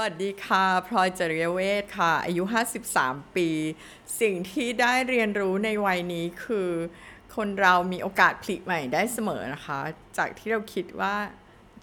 [0.00, 2.42] วัสดีค่ะพลอยจริยเวทค่ะ อายุ
[2.88, 3.48] 53 ปี
[4.20, 6.70] สิ่งที่ได้เรียนรู้ในวัยนี้คือ
[7.36, 9.78] คนเรามีโอกาสผลิใหม่ได้เสมอนะคะ
[10.18, 11.14] จากที่เราคิดว่า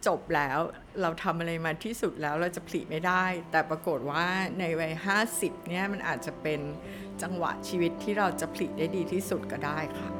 [0.07, 0.59] จบแล้ว
[1.01, 4.25] เราทำอะไรมาที่สุดแล้วเราจะผลิไม่ได้ แต่ปรากฏว่า
[4.59, 4.93] ในวัย
[5.31, 6.59] 50 เนี่ยมันอาจจะเป็น
[7.21, 10.18] จังหวะชีวิตที่เราจะผลิได้ดีที่สุดก็ได้ค่ะ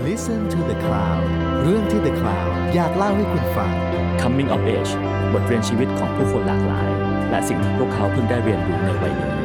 [0.00, 1.22] Listen to the Cloud
[1.62, 3.72] เรื่องที่ The Cloud อยากเล่าให้คุณฟัง
[4.20, 4.92] Coming of Age
[5.32, 6.88] บทเรียนชีวิตของผู้คนหลากหลาย
[7.30, 9.41] และสิ่งที่พวกเขาเพิ่งได้เรียนรู้ในวัยนี้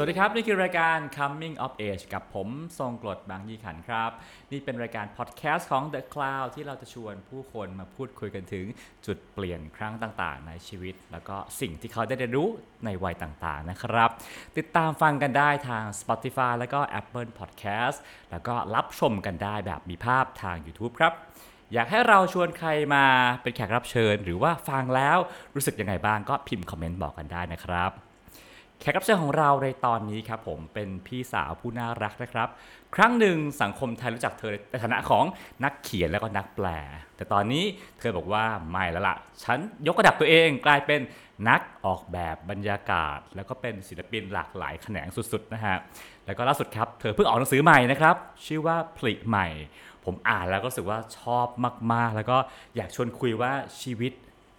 [0.00, 2.48] สวัสดีครับ นี่คือรายการ Coming of Age กับผม
[2.78, 4.10] ทรงกรดบางยี่ขันครับ
[4.52, 8.66] นี่เป็นรายการพอดแคสต์ของ The Cloud ที่เราจะชวนผู้คนมาพูดคุยกันถึง
[9.06, 12.48] จุดเปลี่ยนครั้งต่างๆ ในชีวิต แล้วก็สิ่งที่เขาได้เรียนรู้
[12.84, 14.10] ในวัยต่างๆนะครับ
[14.58, 17.96] ติดตามฟังกันได้ทาง Spotify แล้วก็ Apple Podcast
[18.30, 21.12] แล้วก็รับชมกันได้แบบมีภาพทาง YouTube ครับ
[21.72, 23.04] อยากให้เราชวนใครมา
[23.42, 25.18] เป็นแขกรับเชิญ หรือว่าฟังแล้ว
[25.54, 27.92] รู้สึกยังไงบ้างก็พิมพ์คอมเมนต์บอกกันได้นะครับ
[28.80, 32.48] แขกรับเชิญของเราในตอนนี้ครับผมเป็นพี่สาวผู้น่ารักนะครับ
[32.94, 35.24] ครั้งหนึ่งสังคมไทยรู้จักเธอในฐานะของ
[35.64, 36.66] นักเขียนแล้วก็นักแปล
[37.16, 37.64] แต่ตอนนี้
[37.98, 41.00] เธอบอกว่าไม่แล้วล่ะ ฉันยกระดับตัวเองกลายเป็น
[41.48, 45.76] นักออกแบบบรรยากาศ แล้วก็เป็นศิลปินหลากหลายแขนงสุดๆนะฮะ
[46.26, 49.46] แล้วก็ล่าสุดครับเธอเพิ่งออกหนังสือใหม่นะครับ ชื่อว่าผลิใหม่
[50.04, 51.46] ผมอ่านแล้วก็รู้สึกว่าชอบ
[51.92, 52.38] มากๆ แล้วก็
[52.76, 54.12] อยากชวนคุยว่าชีวิต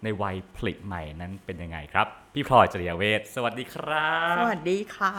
[0.04, 5.14] ในวัยผลิใหม่นั้นเป็นยังไงครับ พี่พลอยจริยะเวชสวัสดีครับ สวัสดีค่ะ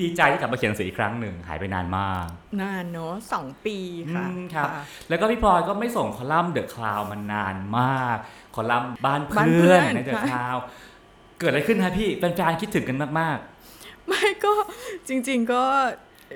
[0.00, 2.26] ดีใจที่กลับมาเขียนหนังสืออีกครั้งหนึ่งหายไปนานมาก
[2.60, 3.78] นานเนอะสองปี
[4.14, 8.18] ค่ะอืมครับแล้วก็พี่พลอยก็ไม่ส่งคอลัมน์ The Cloud มานานมาก
[8.54, 10.56] คอลัมน์บ้านบ้านเพื่เพื่อนใน The Cloud ค่ะ
[11.38, 13.38] เกิดอะไรขึ้นฮะพี่แฟนๆคิดถึงกันมาก
[14.06, 14.54] ไม่ก็
[15.08, 15.64] จริง ๆก็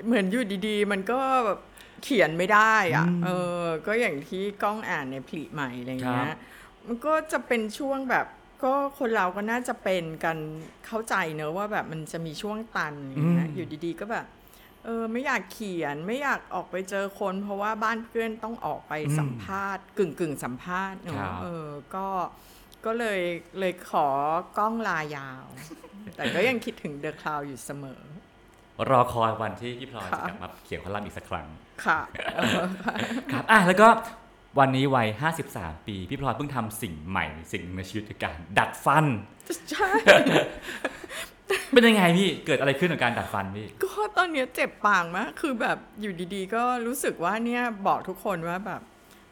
[0.05, 1.59] เหมือนอยู่ดีๆ มันก็แบบ
[2.03, 3.29] เขียนไม่ได้อะเอ
[3.61, 6.37] อ ก็อย่างที่กล้องอ่านในผลิใหม่อะไรเงี้ครัยบ
[6.85, 8.25] มันก็จะเป็นช่วงแบบ
[8.61, 10.37] ก็คนเราก็น่าจะเป็นกัน
[10.85, 14.25] เข้าใจเนอะว่าแบบมันจะมีช่วงตันอย่างเงี้ยอยู่ดีๆก็แบบ
[14.85, 22.07] เออไม่อยากเขียนไม่อยากออกไปเจอคน เพราะว่าบ้านเพื่อนต้องออกไปสัมภาษณ์ กึ่งกึ่งๆสัมภาษณ์เนครัอะบเออก็
[22.85, 23.21] ก็เลย
[23.59, 24.07] เลยขอ
[24.57, 25.45] กล้องลายาว
[26.15, 31.47] แต่ก็ยังคิดถึงเดอะคลาวอยู่เสมอๆรอคอยวันที่พี่พลอยจะค่ะกลับมาเขียนคอลัมน์อีกสักครั้ง
[31.85, 31.99] ค่ะ
[32.35, 32.61] เออ
[33.31, 33.87] ครับอะแล้วก็
[34.59, 35.07] วันนี้วัย
[35.47, 39.05] 53 ปี พี่พลอยเพิ่งทำสิ่งใหม่ สิ่งหนึ่งในชีวิตคือการดัดฟัน
[39.71, 39.89] ใช่
[41.71, 48.81] เป็นยังไงพี่ เกิดอะไรขึ้นกับการดัดฟันพี่ ก็ตอนเนี้ยเจ็บปากมาก คือแบบอยู่ดีๆ ก็รู้สึกว่าเนี่ยบอกทุกคนว่าแบบ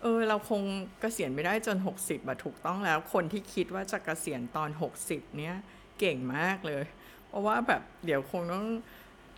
[0.02, 0.62] เออเราคง
[1.02, 4.70] เกษียณไม่ได้จน 60อะถูกต้องแล้ว คนที่คิดว่าจะเกษียณตอน
[5.04, 5.56] 60 เนี้ย
[6.00, 6.84] เก่งมากเลย
[7.28, 8.68] เพราะว่าแบบเดี๋ยวคงต้อง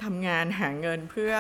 [0.04, 1.34] ทำงานหาเงินเพื่อ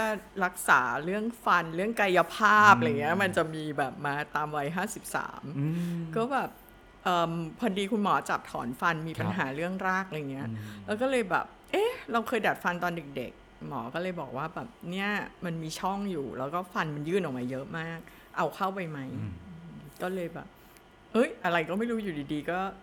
[0.43, 4.67] รักษาเรื่องฟันเรื่องกายภาพอะไรเงี้ยมันจะมีแบบมาตามวัย
[5.13, 6.49] 53อืมก็แบบ
[7.03, 10.47] เอมพอดีคุณหมอจับถอนฟันมีครับปัญหาเรื่องรากอะไรเงี้ย
[10.85, 15.09] แล้วก็เลยแบบ เอ๊ะ เราเคยดัดฟันตอนเด็ก ๆ หมอก็เลยบอกว่าแบบเนี่ย
[15.45, 17.99] มันมีช่องอยู่ แล้วก็ฟันมันยื่นออกมาเยอะมาก
[18.37, 18.99] เอาเข้าไปไหม
[20.01, 20.47] ก็เลยแบบ
[21.13, 22.69] เอ้ย อะไรก็ไม่รู้อยู่ดีๆ ก็อื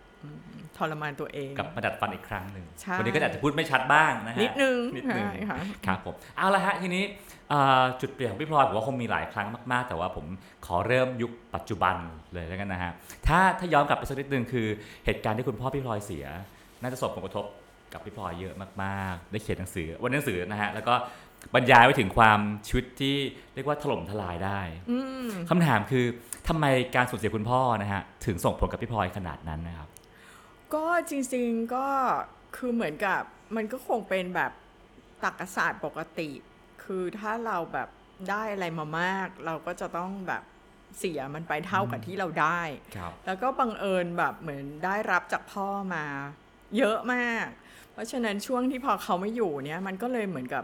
[0.77, 2.65] ทรมานตัวเองกับมาดัดฟันอีกครั้งหนึ่ง
[2.97, 7.03] วันนี้ก็อาจจะพูดไม่ชัดบ้างนะฮะนิดนึงนิดนึงค่ะครับผมเอาละฮะทีนี้
[8.01, 10.25] จุดเปลี่ยนของพี่พลอยผมว่าคงมีหลายครั้งมากๆ แต่ว่าผม
[10.65, 11.95] ขอเริ่มยุคปัจจุบัน
[12.33, 12.91] เลยแล้วกันนะฮะ
[13.27, 14.67] ถ้าถ้าย้อนกลับไปสักนิดนึงคือ
[15.05, 16.25] เหตุการณ์ที่คุณพ่อพี่พลอยเสีย
[16.81, 17.45] น่าจะส่งผลกระทบ
[17.93, 18.53] กับพี่พลอยเยอะ
[18.83, 20.93] มากๆ ได้เขียนหนังสือวันหนังสือนะฮะแล้วก็
[21.55, 23.15] บรรยายไว้ถึงความชีวิตที่
[23.53, 24.59] เรียกว่าถล่มทลายได้
[24.91, 26.05] อืมคำถามคือ
[26.47, 26.65] ทำไม
[26.95, 29.89] การสูญเสียคุณพ่อนะฮะถึงส่งผลกับพี่พลอยขนาดนั้นนะครับ
[30.75, 31.87] ก็จริงๆก็
[32.57, 33.21] คือเหมือนกับ
[33.55, 34.51] มันก็คงเป็นแบบ
[35.23, 36.29] ตรรกศาสตร์ปกติ
[36.83, 37.89] คือถ้าเราแบบ
[38.29, 40.43] ได้อะไรมามาก เราก็จะต้องแบบ
[40.97, 42.61] เสียมันไปเท่ากับที่เราได้
[42.95, 46.05] ครับแล้วก็บังเอิญแบบเหมือนได้รับจากพ่อมา
[46.77, 47.47] เยอะมาก
[47.91, 50.63] เพราะฉะนั้นช่วงที่พอเขาไม่อยู่เนี่ยมันก็เลยเหมือนกับ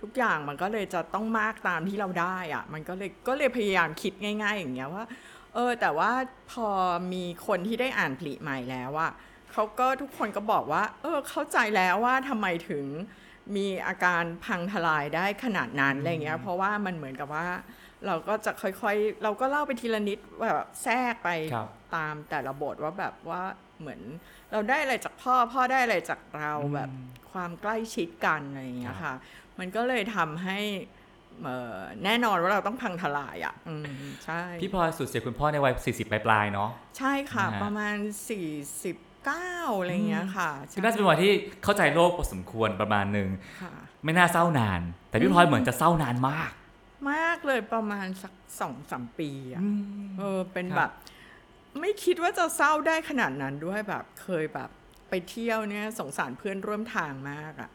[0.00, 5.04] ทุกอย่างมันก็เลยจะต้องมากตามที่เราได้อะมันก็เลยก็เลยพยายามคิดง่าย ๆ อย่างเงี้ยว่า
[5.54, 6.12] เออแต่ว่า
[6.52, 6.68] พอ
[7.12, 9.12] มีคนที่ได้อ่านผลิใหม่แล้วอะ
[9.56, 12.84] เขาก็ทุกคนก็บอกว่า เออเข้าใจแล้วว่าทำไมถึง
[13.56, 17.46] มีอาการพังทลายได้ขนาดนั้นอะไรเงี้ยเพราะว่ามันเหมือนกับว่า
[18.06, 23.42] เราก็จะค่อยๆ เราก็เล่าไปทีละนิดแบบแทรกไปครับตามแต่ละบทว่าแบบว่า
[23.80, 24.00] เหมือน
[24.52, 26.90] เราได้อะไรจากพ่อพ่อได้อะไรจากเราแบบ
[27.32, 29.14] ความใกล้ชิดกันอะไรอย่างเงี้ยค่ะ
[29.58, 30.58] มันก็เลยทำให้
[31.42, 33.86] เอ่อแน่นอนว่าเราต้องพังทลายอะอืม
[34.24, 37.96] ใช่ พี่พลอยสูญเสียคุณพ่อในวัย 40 ปลายๆเนาะ ใช่ค่ะ นะฮะประมาณ
[39.30, 41.32] 49อะไรเงี้ยค่ะคือน่าจะเป็นวัยที่
[41.64, 43.28] เข้าใจโลกพอสมควรประมาณหนึ่ง
[43.62, 43.72] ค่ะ
[44.04, 46.50] ไม่น่าเศร้านาน แต่พี่พลอยเหมือนจะเศร้านานมาก
[47.12, 49.62] มากเลยประมาณสักสองสามปีอะ
[50.18, 50.90] เออเป็นครับแบบ
[51.80, 54.70] ไม่คิดว่าจะเศร้าได้ขนาดนั้นด้วยแบบเคยแบบ
[55.08, 57.70] ไปเที่ยวเนี่ยสงสารเพื่อนร่วมทางมากอะ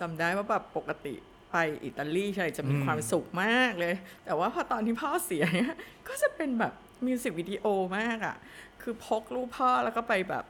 [0.00, 1.14] จำได้ว่าแบบปกติ
[1.50, 3.94] ไปอิตาลีใช่จะมีอืมความสุขมากเลย
[4.24, 5.72] แต่ว่าพอตอนที่พ่อเสียเนี่ย
[6.08, 6.72] ก็จะเป็นแบบ
[7.06, 7.64] มิวสิกวิดีโอ
[7.98, 8.36] มากอะ
[8.82, 10.44] คือพกรูปพ่อแล้วก็ไปแบบ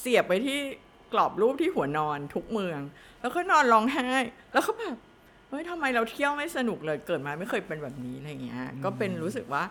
[0.00, 0.58] เสียบไปที่
[1.12, 2.80] กรอบรูปที่หัวนอนทุกเมือง
[3.20, 4.08] แล้วก็นอนร้องไห้
[4.52, 4.96] แล้วก็แบบ
[5.48, 9.62] เฮ้ยทำไมเราเที่ยวไม่สนุกเลยเกิดมาไม่เคยเป็นแบบนี้อะไรเงี้ย ก็เป็นรู้สึกว่า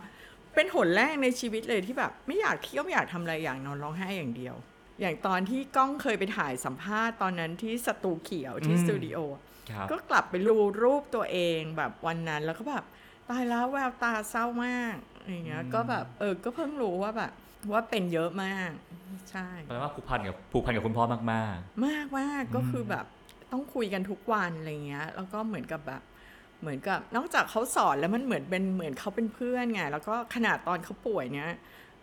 [0.56, 4.56] เป็นหนแรกในชีวิตเลยที่แบบ ไม่อยากเที่ยวไม่อยากทำอะไรอย่างนอนร้องไห้อย่างเดียว
[5.01, 9.18] อย่างตอนที่ก้องเคยไปถ่ายสัมภาษณ์ตอนนั้นที่สตูเขียวที่อืม สตูดิโอ
[9.72, 12.83] ครับก็กลับไปดูรูปตัวเองแบบวันนั้นแล้วก็แบบ
[13.30, 14.95] ตายแล้วแววตาเศร้ามาก
[15.30, 17.31] อย่างเงี้ยก็แบบเออก็เพิ่งรู้ว่าแบบ
[17.72, 18.72] ว่าเป็นเยอะมาก
[19.32, 21.48] ใช่แปลว่าผูกพันกับผูกพันกับคุณพ่อมากมา
[22.04, 23.06] กมากก็คือแบบ
[23.52, 26.02] ต้องคุยกันทุกวันอะไรเงี้ย แล้วก็เหมือนกับแบบ
[26.62, 31.52] เหมือนกับนอกจากเขาสอนแล้วมันเหมือนเป็นเหมือนเขาเป็นเพื่อนไงแล้วก็ขนาดตอนเขาป่วยเนี้ย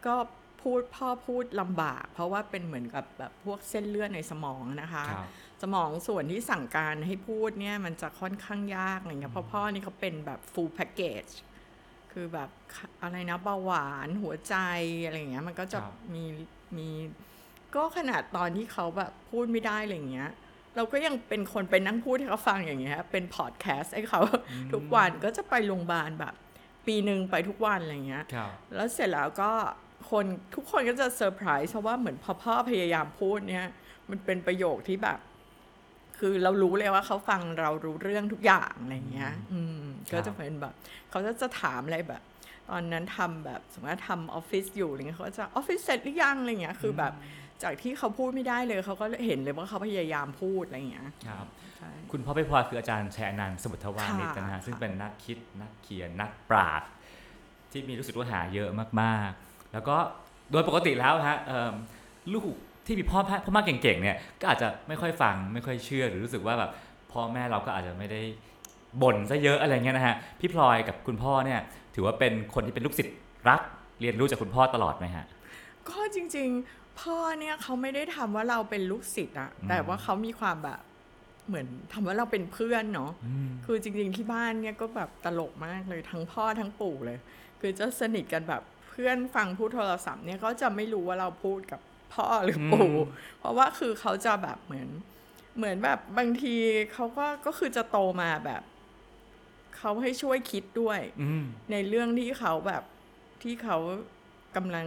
[0.07, 0.15] ก็
[0.63, 5.27] พูดพ่อพูดลำบาก เพราะว่าเป็นเหมือนกับแบบพวกเส้นเลือดในสมองนะคะๆครับ
[5.63, 11.33] สมองส่วนที่สั่งการให้พูดเนี่ยมันจะค่อนข้างยากอะไรเงี้ยเพราะพ่อนี่เขาเป็นแบบ full package
[12.13, 12.49] คือแบบ
[13.03, 14.57] อะไรนะเบาหวานหัวใจ
[15.05, 16.25] อะไรเงี้ย มันก็จะครับมี
[16.77, 16.89] มี
[17.75, 20.31] ก็ขนาดตอนที่เขาแบบพูดไม่ได้อะไรเงี้ย
[20.77, 24.21] เราก็ยังเป็นคนไปนั่งพูดให้เขาฟังอย่างเงี้ย เป็นพอดแคสต์ให้เขา
[24.73, 26.35] ทุกวันก็จะไปโรงพยาบาลแบบ
[26.87, 29.51] ปีหนึ่งไปทุกวันอะไรเงี้ยครับแล้วเสร็จแล้วก็
[30.11, 30.25] คน
[30.55, 33.67] ทุกคนก็จะเซอร์ไพรส์เพราะว่าเหมือนพอพ่อพยายามพูดเนี่ย
[34.11, 35.19] มันเป็นประโยคที่แบบ
[36.25, 40.75] คือเรารู้เลยว่าเขาฟังเรารู้เรื่องทุกอย่างอะไรเงี้ย อืมก็จะเป็นแบบ
[41.11, 42.23] เขาจะจะถามอะไรแบบ
[42.71, 47.13] ตอนนั้นทำแบบสมมติว่าทำออฟฟิศอยู่อะไรเงี้ยเขาก็จะออฟฟิศเสร็จหรือยังอะไรเงี้ยคือแบบ
[47.63, 51.47] จากที่เขาพูดไม่ได้เลยเขาก็เห็นเลยว่าเขาพยายามพูดอะไรเงี้ยครับ
[51.77, 56.89] ใช่คุณพ่อพี่พลอยคืออาจารย์ชัยอนันต์สมุทรวานิชค่ะนะฮะซึ่งค่ะเป็นนักคิดนักเขียนนักปราชญ์
[57.71, 58.71] ที่มีรู้สึกว่าหาเยอะ
[59.01, 59.97] มากๆ แล้วก็
[60.51, 61.75] โดยปกติแล้วฮะเอิ่ม
[62.35, 62.57] ลูก
[62.87, 66.71] ที่มีพ่อแม่พ่อแม่เก่งๆเนี่ยก็อาจจะไม่ค่อยฟังไม่ค่อยเชื่อหรือรู้สึกว่าแบบ
[67.13, 68.21] พ่อแม่เราก็อาจจะไม่ได้
[69.03, 71.61] บ่นซะเยอะอะไรเงี้ยนะฮะพี่พลอยกับคุณพ่อเนี่ย
[71.95, 73.17] ถือว่าเป็นคนที่เป็นลูกศิษย์
[73.49, 73.61] รัก
[74.01, 75.25] เรียนรู้จากคุณพ่อตลอดไหมฮะ
[75.89, 80.81] ก็จริง ๆ พ่อเนี่ยเขาไม่ได้ทำว่าเราเป็นลูกศิษย์อะอืมแต่ว่าเขามีความแบบ
[81.49, 87.19] เหมือนทำว่าเราเป็นเพื่อนเนาะอืมคือจริง ๆ ที่บ้านเนี่ยก็แบบตลกมากเลยทั้งพ่อทั้งปู่เลย
[87.61, 91.81] คือจะสนิทกันแบบเพื่อนฟังพูดโทรศัพท์เนี่ยก็จะไม่รู้ว่าเราพูดกับ
[92.13, 92.93] พ่อหรือปู่
[93.39, 94.89] เพราะว่าคือเขาจะแบบเหมือน
[95.57, 96.55] เหมือนแบบบางที
[96.93, 98.63] เขาก็ก็คือจะโตมาแบบ
[99.77, 102.83] เขาให้ช่วยคิดด้วยอืมในเรื่องที่เขาแบบ
[103.43, 103.79] ที่เขา
[104.57, 104.87] กำลัง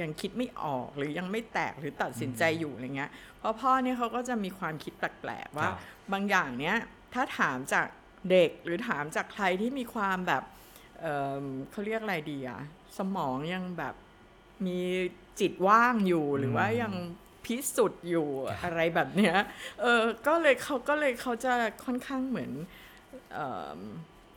[0.00, 5.78] ยังคิดไม่ออกหรือยังไม่แตกหรือตัดสินใจอยู่อะไรเงี้ยเพราะพ่อเนี่ยเขาก็จะมีความคิดแปลกๆว่าครับ
[6.12, 6.76] บางอย่างเนี้ย
[7.14, 7.86] ถ้าถามจาก
[8.30, 10.42] เด็กหรือถามจากใครที่มีความแบบ
[11.00, 12.60] เอ่อเขาเรียกอะไรดีอะ
[12.98, 13.94] สมองยังแบบ
[14.66, 14.80] มี
[15.40, 16.92] จิตว่างอยู่หรือว่ายัง
[17.44, 18.28] พิสุทธิ์อยู่
[18.62, 19.36] อะไรแบบเนี้ย
[19.80, 21.52] เออ ก็เลยเขาก็เลยเขาจะ
[21.84, 22.50] ค่อนข้างเหมือน
[23.34, 23.78] เอ่อ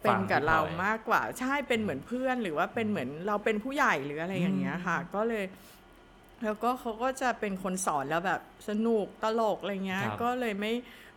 [0.02, 5.46] เป็นกับเรามากกว่า ใช่เป็นเหมือนเพื่อนหรือว่าเป็นเหมือนเราเป็นผู้ใหญ่หรืออะไรอย่างเงี้ยค่ะ ก็เลย
[6.44, 10.74] แล้วก็เขาก็จะเป็นคนสอนแล้วแบบสนุกตลกอะไรเงี้ยครับก็เลยไม่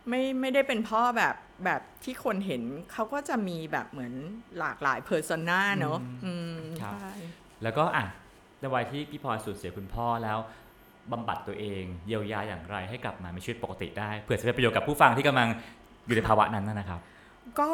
[0.09, 1.35] ไม่ไม่ได้เป็นพ่อแบบ
[1.65, 2.62] แบบที่คนเห็น
[2.93, 4.15] เขาก็จะมีแบบเหมือน
[4.59, 7.11] หลากหลายเพอร์ซนาเนอะอืมครับใช่
[7.62, 8.25] แล้วก็อะใน
[8.75, 10.39] วัยที่พี่พลอยสูญเสียคุณพ่อแล้ว
[11.13, 15.49] บำบัดตัวเองเยียวยาอย่างไรให้กลับมามีชีวิตปกติได้เผื่อจะเป็นประโยชน์กับผู้ฟังที่กำลัง
[16.07, 17.00] อยู่ในภาวะนั้นนะครับ
[17.61, 17.73] ก็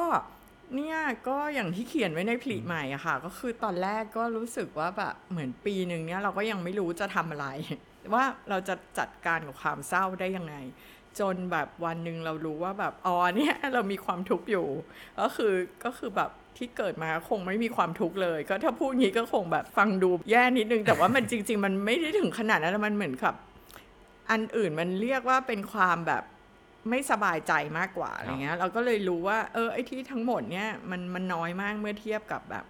[0.76, 7.46] เนี่ยก็อย่างที่เขียนไว้ในผลิตใหม่อะค่ะ ก็คือตอนแรกก็รู้สึกว่าแบบเหมือนปีหนึ่งเนี้ยเราก็ยังไม่รู้จะทำอะไร
[8.14, 10.54] ว่าเราจะจัดการกับความเศร้าได้ยังไง
[11.20, 14.66] จนแบบวันหนึ่งเรารู้ว่าแบบอ๋อเนี่ยเรามีความทุกข์อยู่
[15.20, 23.34] ก็คือก็คือแบบ ที่เกิดมาคงไม่มีความทุกข์เลย ก็ถ้าพูดงี้ก็คงแบบฟังดูแย่นิดนึง แต่ว่ามันจริง ๆ มันไม่ได้ถึงขนาดนั้นมันเหมือนกับ
[24.30, 26.24] อันอื่นมันเรียกว่าเป็นความแบบ
[26.90, 32.64] ไม่สบายใจมากกว่าอะไรเงี้ย เราก็เลยรู้ว่า เออไอ้ที่ทั้งหมดเนี่ยมันมันน้อยมากเมื่อเทียบกับแบบ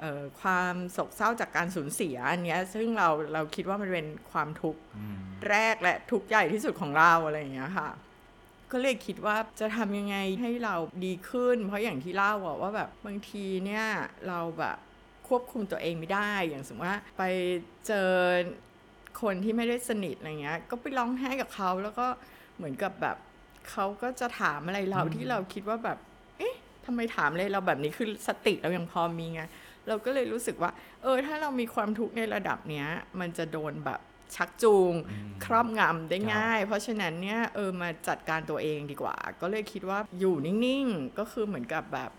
[0.00, 5.18] เอ่อความโศกเศร้าจากการสูญเสียอันเนี้ย ซึ่งเราเราคิดว่ามันเป็นความทุกข์อืม
[5.50, 7.90] แรกและทุกข์ใหญ่ที่สุดของเราอะไรอย่างเงี้ยค่ะ
[8.76, 13.84] ก็เลยคิดว่าจะทำยังไงให้เราดีขึ้น เพราะอย่างที่เล่าอะว่าแบบบางทีเนี่ย
[14.28, 14.76] เราแบบ
[15.28, 17.22] ควบคุมตัวเองไม่ได้อย่างสมมติว่าไป
[17.86, 18.10] เจอ
[19.22, 22.06] คนที่ไม่ได้สนิทอะไรเงี้ย ก็ไปร้องไห้กับเขาแล้วก็
[22.56, 23.16] เหมือนกับแบบ
[23.70, 25.98] เขาก็จะถามอะไรเราที่เราคิดว่าแบบ
[26.38, 26.54] เอ๊ะ
[26.86, 29.42] ทำไมถามอะไรเราแบบนี้คือสติเรายังพอมีไง
[29.88, 30.70] เราก็เลยรู้สึกว่า
[31.02, 32.86] เออ ถ้าเรามีความทุกข์ในระดับเนี้ย
[33.20, 34.00] มันจะโดนแบบ
[34.36, 34.92] ชักจูง
[35.44, 42.10] ครอบงำได้ง่าย เพราะฉะนั้นเนี่ยเออมาจัดการตัวเองดีกว่า ก็เลยคิดว่าอยู่นิ่งๆ ก็คือเหมือนกับแบบ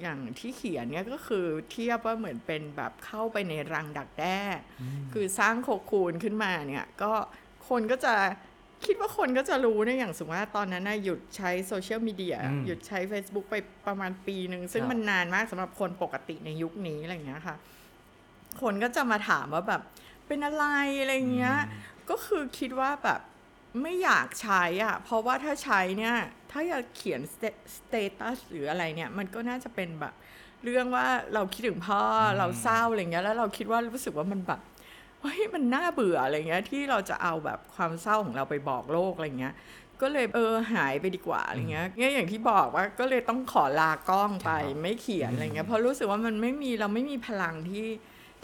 [0.00, 4.38] อย่างที่เขียนเนี่ยก็คือเทียบว่าเหมือนเป็นแบบเข้าไปในรังดักแด้
[5.12, 7.12] คือสร้างโคคูนขึ้นมาเนี่ยก็
[7.68, 8.14] คนก็จะ
[8.86, 13.54] คิดว่าคนก็จะรู้นะอย่างสมมติว่าตอนนั้นนะหยุดใช้โซเชียลมีเดียอืมหยุดใช้ Facebook ไป
[13.86, 17.56] ประมาณปีหนึ่ง ซึ่งครับมันนานมากสำหรับคนปกติในยุคนี้อะไรอย่างเงี้ยค่ะ
[18.62, 19.82] คนก็จะมาถามว่าแบบ
[20.28, 20.66] เป็นอะไร
[21.00, 21.58] อะไรเงี้ย
[22.10, 23.20] ก็คือคิดว่าแบบ
[23.82, 26.16] ไม่อยากใช้อะ เพราะว่าถ้าใช้เนี่ย
[26.50, 27.20] ถ้าอยากเขียน
[27.76, 30.14] สเตตัสหรืออะไรเนี่ย มันก็น่าจะเป็นแบบ
[30.64, 34.60] เรื่องว่าเราคิดถึงพ่ออเราเศร้าอะไรเงี้ย แล้วเราคิดว่ารู้สึกว่ามันแบบ
[35.20, 39.54] เฮ้ยมันน่าเบื่ออะไรเงี้ย ที่เราจะเอาแบบความเศร้าของเราไปบอกโลกอะไรเงี้ย
[40.00, 47.86] ก็เลยเออหายไปดีกว่าอะไรเงี้ยเนี่ยอย่างที่บอกว่าก็เลยต้องขอลากล้องไปครับไม่เขียนอะไรเงี้ยเพราะรู้สึกว่ามันไม่มีเราไม่มีพลังที่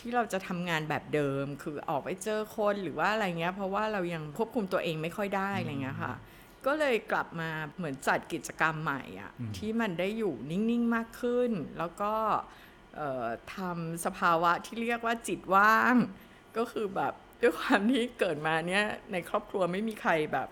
[0.00, 6.14] ที่เราจะทำงานแบบเดิม คือออกไปเจอคนหรือว่าอะไรเงี้ย เพราะว่าเรายังควบคุมตัวเองไม่ค่อยได้อะไรเงี้ยค่ะ
[6.66, 12.14] ก็เลยกลับมาเหมือนจัดกิจกรรมใหม่อะที่มันได้อยู่นิ่งๆมากขึ้น แล้วก็
[12.96, 15.94] เอ่อทำสภาวะที่เรียกว่าจิตว่าง
[16.56, 20.48] ก็คือแบบด้วยความที่เกิดมาเนี้ยในครอบครัวไม่มีใครแบบ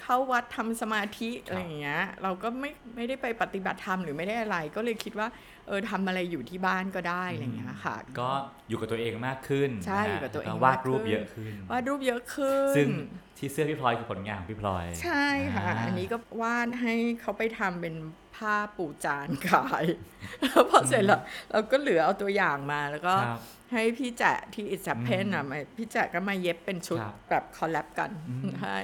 [0.00, 5.28] เข้าวัดทำสมาธิอะไรอย่างเงี้ย เราก็ไม่ไม่ได้ไปปฏิบัติธรรมหรือไม่ได้อะไร ก็เลยคิดว่า
[5.68, 8.30] เออทำอะไรอยู่ที่บ้านก็ได้อะไรอย่างเงี้ยค่ะ ก็
[8.68, 12.88] อยู่กับตัวเองมากขึ้นใช่นะฮะอยู่กับตัวเองแล้วาดรูปมากขึ้นเยอะขึ้นวาดรูปเยอะขึ้น ซึ่ง
[13.38, 17.94] ที่เสื้อพี่พลอยคือผลงานของพี่พลอย ใช่ค่ะอ่าอันนี้ก็วาดให้เขาไปทำเป็น
[18.36, 19.84] ผ้าปูจานขาย
[20.40, 23.40] แล้วพอเสร็จแล้วเราก็เหลือเอาตัวอย่างมาแล้วก็ครับ
[23.72, 28.78] ให้พี่แจะที่อิสเพนอะมาพี่แจะก็มาเย็บเป็นชุดครับแบบคอลแลบกันอืมใช่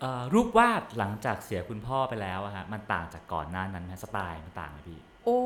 [0.00, 5.38] เอ่อรูปวาดหลังจากเสียคุณพ่อไปแล้วอะฮะมันต่างจากก่อนหน้านั้นไหมสไตล์มันต่างไหมพี่ โอ้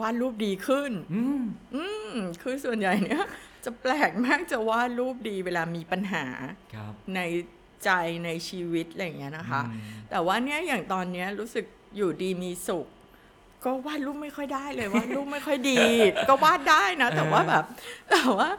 [0.00, 1.42] วาดรูปดีขึ้น อืม
[1.74, 3.24] อืมคือส่วนใหญ่เนี่ย
[3.64, 6.24] จะแปลกมากจะวาดรูปดีเวลามีปัญหา
[6.74, 7.20] ครับ ใน
[7.84, 7.90] ใจ
[8.24, 9.80] ในชีวิตอะไรอย่างเงี้ยนะคะ อืม
[10.10, 11.64] แต่ว่าเนี่ยอย่างตอนเนี้ยรู้สึก
[11.96, 12.86] อยู่ดีมีสุข
[13.64, 15.82] ก็วาดรูปไม่ค่อยได้เลยวาดรูปไม่ค่อยดี
[16.28, 17.64] ก็วาดได้นะ แต่ว่าแบบ
[18.10, 18.50] แต่ว่า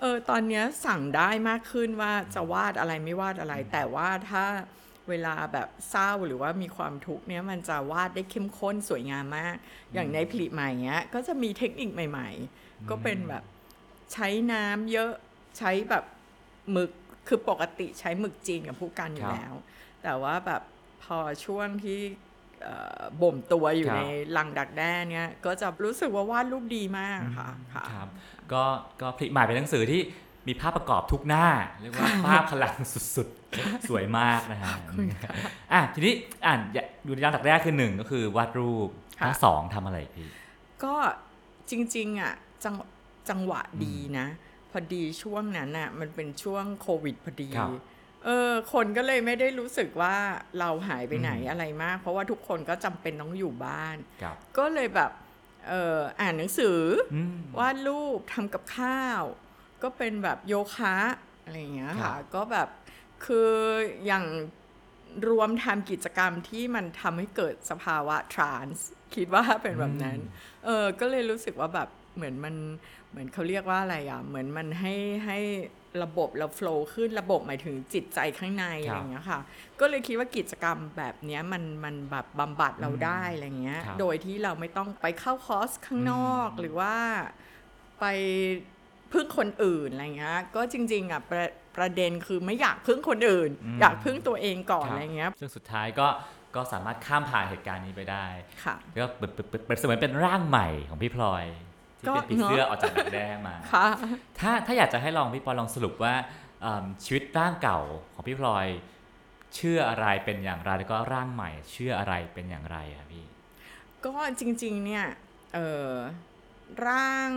[0.00, 4.44] เออตอนเนี้ยสั่งได้มากขึ้นว่าจะวาดอะไรไม่วาดอะไร แต่ว่าถ้า
[5.08, 9.56] เวลาแบบเศร้าหรือว่ามีความทุกข์เนี้ยมันจะวาดได้เข้มข้นสวยงามมาก
[9.92, 12.30] อย่างในผลิตใหม่เนี้ยก็จะมีเทคนิคใหม่
[12.60, 13.44] ๆ ก็เป็นแบบ
[14.12, 15.12] ใช้น้ำเยอะ
[15.58, 16.04] ใช้แบบ
[16.72, 16.90] หมึก
[17.28, 19.52] คือปกติใช้หมึกจีนกับผู้กันอยู่แล้ว
[20.02, 20.62] แต่ว่าแบบ
[21.02, 22.00] พอช่วงที่
[23.22, 24.00] บ่มตัวอยู่ใน
[24.36, 28.08] ลังดักแด้เนี่ยก็จะรู้สึกว่าวาดรูปดีมากค่ะค่ะครับ
[28.52, 28.64] ก็
[29.00, 30.02] ก็ผลิตใหม่เป็นหนังสือที่
[30.48, 31.46] มีภาพประกอบทุกหน้า
[31.82, 32.74] เรียกว่าภาพพลัง
[33.16, 34.74] สุดๆ สวยมากนะฮะ
[35.72, 36.14] อะทีนี้
[36.46, 36.60] อ่าน
[37.04, 38.88] อยู่ในย่านดักแรกคือหนึ่งก็คือวาดรูป
[39.20, 40.28] ค่ะทั้งสองทำอะไรพี่
[40.84, 40.94] ก็
[41.70, 42.34] จริง ๆ อะ
[42.64, 42.74] จัง
[43.28, 44.26] จังหวะดีนะ
[44.70, 47.70] พอดีช่วงนั้นอะ มันเป็นช่วงโควิดพอดีครับ
[48.24, 50.16] เออคนก็เลยไม่ได้รู้สึกว่า
[50.58, 55.10] เราหายไปไหนอืมอะไรมาก เพราะว่าทุกคนก็จำเป็นต้องอยู่บ้านครับก็เลยแบบ
[55.68, 56.80] เอออ่านหนังสือ
[57.14, 59.22] อืมวาดรูปทำกับข้าว
[59.84, 60.96] ก็เป็นแบบโยคะ
[61.44, 62.68] อะไรอย่างเงี้ยครัค่ะบก็แบบ
[63.24, 63.50] คือ
[64.06, 64.24] อย่าง
[65.28, 70.18] รวมทำกิจกรรมที่มันทำให้เกิดสภาวะทรานส์คิดว่าเป็นแบบนั้น
[70.64, 72.54] เออ ก็เลยรู้สึกว่าแบบเหมือนมัน
[73.10, 74.94] เหมือนเขาเรียกว่าอะไรอะ เหมือนมันให้
[75.26, 75.38] ให้
[76.02, 79.40] ระบบเราโฟล์ขึ้นระบบหมายถึงจิตใจข้างในครับอะไรอย่างเงี้ยค่ะ
[79.80, 86.94] ก็เลยคิดว่ากิจกรรมแบบเนี้ยมันมันแบบบำบัดเราได้อะไรเงี้ยครับโดยที่เราไม่ต้องไปเข้าคอร์สข้างนอกอืมหรือว่า
[88.00, 88.04] ไป
[89.14, 96.06] พึ่งคนอื่นอะไรเงี้ยก็จริงๆอะประประเด็นคือไม่อยากพึ่งคนอื่น อยากพึ่งตัวเองก่อนครับอะไรเงี้ยซึ่งสุดท้ายก็
[96.56, 98.26] ก็สามารถข้ามผ่านเหตุการณ์นี้ไปได้
[98.64, 101.44] ค่ะก็เปิดเปิดเปิดเปิดเสมือนเป็นร่างใหม่ของพี่พลอย
[101.98, 103.86] ที่เป็นก็ผีเสื้อออกจากดักแด้มาค่ะ
[104.40, 106.14] ถ้าถ้าอยากจะให้ลองพี่ปอยลองสรุปว่า
[106.62, 107.80] เอิ่มชีวิตร่างเก่า
[108.14, 108.66] ของพี่พลอย
[109.54, 113.24] เชื่ออะไรเป็นอย่างไรแล้วก็ร่างใหม่ เชื่ออะไรเป็นอย่างไรอะพี่
[114.04, 115.06] ก็จริงๆเนี่ย
[115.54, 115.90] เออ
[116.86, 117.30] ร่าง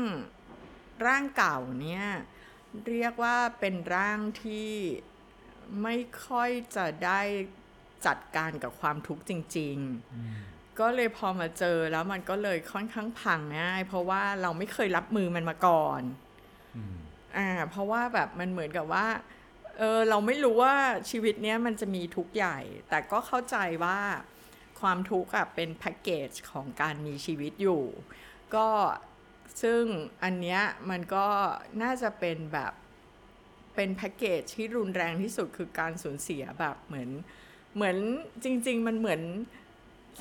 [1.05, 2.07] ร่างเก่าเนี่ย
[2.87, 4.71] เรียกว่าเป็นร่างที่
[5.83, 7.21] ไม่ค่อยจะได้
[8.05, 9.77] จัดการกับความทุกข์จริง
[10.27, 16.01] ๆ ก็เลยพอมาเจอแล้วมันก็เลยค่อนข้างพังง่ายเพราะว่าเราไม่เคยรับมือมันมาก่อน
[16.75, 16.97] อืม
[17.37, 19.07] อ่าเพราะว่าแบบมันเหมือนกับว่า
[19.77, 20.75] เออเราไม่รู้ว่า
[21.09, 23.99] ชีวิตเนี้ยมันจะมีทุกข์ใหญ่ แต่ก็เข้าใจว่า
[24.81, 27.83] ความทุกข์อะเป็นแพ็กเกจของการมีชีวิตอยู่
[28.55, 28.67] ก็
[29.61, 29.81] ซึ่ง
[30.23, 31.25] อันเนี้ยมันก็
[31.81, 32.73] น่าจะเป็นแบบ
[33.75, 37.09] เป็นแพ็กเกจที่รุนแรงที่สุดคือการสูญเสียแบบเหมือน
[37.75, 37.97] เหมือน
[38.43, 39.21] จริง ๆ มันเหมือน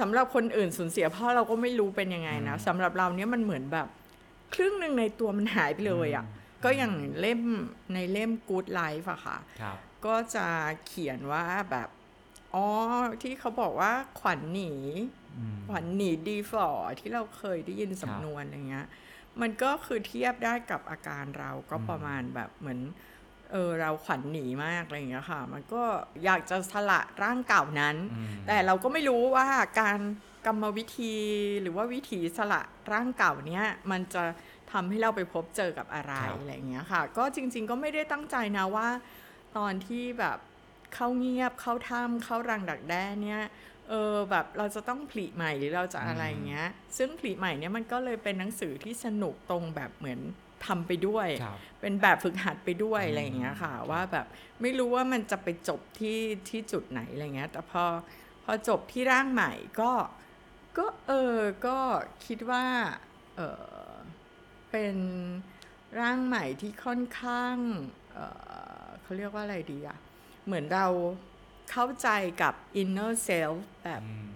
[0.00, 3.88] สำหรับคนอื่นสูญเสียพ่อเราก็ไม่รู้เป็นยังไงนะสำหรับเราเนี้ยมันเหมือนแบบ
[4.54, 6.24] ครึ่งหนึ่งในตัวมันหายไปเลยอะ
[6.64, 7.40] ก็อย่างเล่ม
[7.92, 10.46] ในเล่ม Good Life อะค่ะครับก็จะ
[10.86, 11.88] เขียนว่าแบบ
[12.54, 12.66] อ๋อ
[13.22, 14.72] ที่เขาบอกว่าขวัญหนี
[15.68, 16.68] ขวัญหนีดีฝ่อ
[17.00, 18.86] ที่เราเคยได้ยินสำนวนอะไรเงี้ย
[19.40, 22.80] มันก็คือเทียบได้กับอาการเราก็ประมาณแบบเหมือน
[23.52, 25.82] เออเราขวัญหนีมากอะไรอย่างเงี้ยค่ะ มันก็
[26.24, 29.46] อยากจะสละร่างเก่านั้นอืมแต่เราก็ไม่รู้ว่า
[29.80, 29.98] การ
[30.46, 31.14] กรรมวิธี
[31.62, 32.62] หรือว่าวิธีสละ
[32.92, 34.24] ร่างเก่าเนี้ยมันจะ
[34.72, 38.88] ทำให้เราไปพบเจอกับอะไรครับอะไรอย่างเงี้ยค่ะ ก็จริง ๆ ก็ไม่ได้ตั้งใจนะว่า
[39.56, 40.38] ตอนที่แบบ
[40.94, 43.42] เข้าเงียบเข้าถ้ำเข้ารังดักแด้เนี่ย
[43.88, 50.20] เออแบบเราจะต้องผลิใหม่หรือเราจะอะไรอย่างเงี้ย ซึ่งผลิใหม่เนี่ยมันก็เลยเป็นหนังสือที่สนุกตรงแบบเหมือน
[50.66, 54.26] ทำไปด้วยครับเป็นแบบฝึกหัดไปด้วยอืมอะไรอย่างเงี้ยค่ะ ว่าแบบ
[54.62, 57.84] ไม่รู้ว่ามันจะไปจบที่ที่จุดไหนอะไรเงี้ย แต่พอ
[58.44, 59.92] พอจบที่ร่างใหม่ก็
[60.78, 61.78] ก็เออก็
[62.26, 62.64] คิดว่า
[63.36, 63.40] เอ
[63.90, 63.92] อ
[64.70, 64.96] เป็น
[66.00, 67.56] ร่างใหม่ที่ค่อนข้าง
[68.12, 68.18] เอ
[68.84, 69.98] อเขาเรียกว่าอะไรดีอะ
[70.46, 70.86] เหมือนเรา
[71.70, 72.08] เข้าใจ
[72.42, 74.26] กับ inner self แบบอืม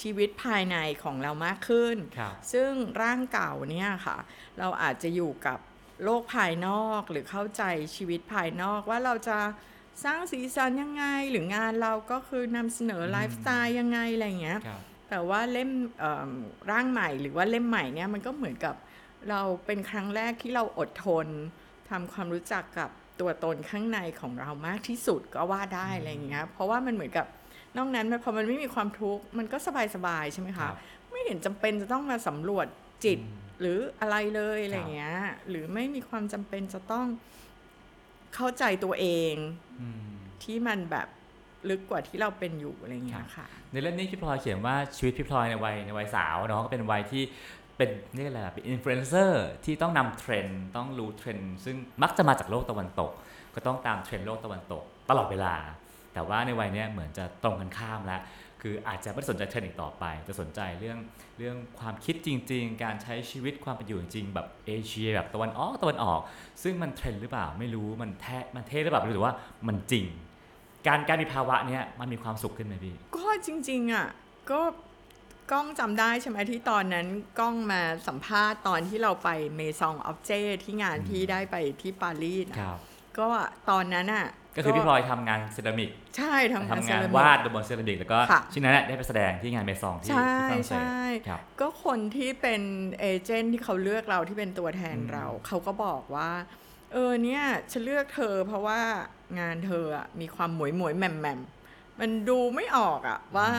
[0.00, 4.18] ชีวิตภายในของเรามากขึ้นครับซึ่งร่างเก่าเนี่ยค่ะ
[4.58, 5.58] เราอาจจะอยู่กับ
[6.04, 7.62] โลกภายนอกหรือเข้าใจ
[7.96, 9.38] ชีวิตภายนอกว่าเราจะ
[10.04, 16.30] สร้างสีสันยังไง หรืองานเราก็คือนำเสนอไลฟ์สไตล์ยังไงอะไรอย่างเงี้ยครับแต่ว่าเล่มเอิ่ม
[16.70, 18.74] ร่างใหม่หรือว่าเล่มใหม่เนี่ยมันก็เหมือนกับ
[19.30, 21.26] เราเป็นครั้งแรกที่เราอดทน
[21.90, 22.90] ทำความรู้จักกับ
[23.22, 27.26] ตัวตนข้างในของเรามากที่สุดก็ว่าได้อะไรอย่างเงี้ยเพราะว่ามันเหมือนกับ
[27.76, 29.56] นอกนั้นมันพอมันไม่มีความทุกข์มันก็
[29.94, 30.74] สบายๆใช่ไหมครับคะ
[31.10, 32.66] ไม่เห็นจำเป็นจะต้องมาสำรวจ
[33.04, 35.16] จิตอืมหรืออะไรเลยอะไรครับเงี้ย
[35.48, 37.06] หรือไม่มีความจำเป็นจะต้อง
[38.34, 39.34] เข้าใจตัวเอง
[39.80, 40.12] อืม
[40.42, 41.08] ที่มันแบบ
[41.70, 47.22] ลึกกว่าที่เราเป็นอยู่อะไรเงี้ยค่ะ ในเล่มนี้พี่พลอยเขียนว่าชีวิตพี่พลอยในวัยในวัยสาวเนาะก็เป็นวัยที่
[47.76, 53.10] เป็นนี่อะไรล่ะเป็นอินฟลูเอนเซอร์ที่ต้องนำเทรนด์ต้องรู้เทรนด์ซึ่งมักจะมาจากโลกตะวันตก
[53.54, 55.54] ก็ต้องตามเทรนด์โลกตะวันตก ตลอดเวลา
[56.14, 58.20] แต่ว่าในวัยนี้เหมือนจะตรงกันข้ามแล้ว
[58.62, 60.98] คืออาจจะไม่สนใจเทรนด์อีกต่อไป จะสนใจเรื่อง
[61.38, 66.20] เรื่องความคิดจริง ๆ การใช้ชีวิตความเป็นอยู่จริงแบบเอเชียแบบตะวันออกตะวันออก
[66.62, 69.36] ซึ่งมันเทรนด์หรือเปล่าไม่รู้มันแท้มันเท่หรือเปล่าไม่รู้แต่ว่า
[69.68, 70.06] มันจริง
[70.86, 74.06] การการมีภาวะเนี้ยมันมีความสุขขึ้นไหมพี่ก็จริงๆอะ
[74.50, 74.60] ก็
[75.50, 77.06] กล้องจำได้ใช่ไหมที่ตอนนั้น
[77.38, 80.30] กล้องมาสัมภาษณ์ตอนที่เราไปเมซองออบเจ
[80.64, 82.78] ที่งานที่ได้ไปที่ปารีสอะครับ
[83.18, 83.28] ก็
[83.70, 84.26] ตอนนั้นอะ
[84.56, 92.62] ก็คือพี่พลอยทำงานเซรามิกใช่ทำงานทำเซงานรามิก วาดบนเซรามิกแล้วก็ค่ะ ชิ้นนั้นนะได้ไปแสดงที่งานเมซองที่ใช่ที่ฝรั่งเศสใช่ครับ ก็คนที่เป็น
[93.00, 96.30] เอเจนต์ที่เขาเลือกเราที่เป็นตัวแทนอืม เรา เขาก็บอกว่า
[96.92, 98.80] เออเนี่ยฉันเลือกเธอเพราะว่า
[99.40, 101.40] งานเธออะมีความหมวยหมวยๆแหม่มแหม่ม
[102.00, 103.50] มันดูไม่ออกอะว่า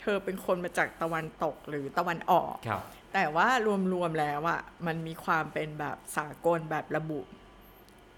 [0.00, 2.82] เธอเป็นคนมาจากตะวันตกหรือตะวันออกครับ
[3.14, 3.48] แต่ว่า
[3.92, 7.20] รวมๆแล้วอะมันมีความเป็นแบบสากลแบบระบุ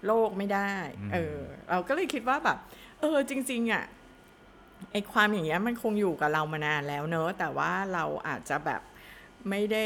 [0.05, 1.39] โลกไม่ได้อืมเออ
[1.69, 2.57] เราก็เลยคิดว่าแบบ
[2.99, 3.83] เออ จริง ๆอะ
[4.91, 8.81] ไอความอย่างเงี้ยมันคงอยู่กับเรามานานแล้วเนอะ แต่ว่าเราอาจจะแบบ
[9.49, 9.85] ไม่ได้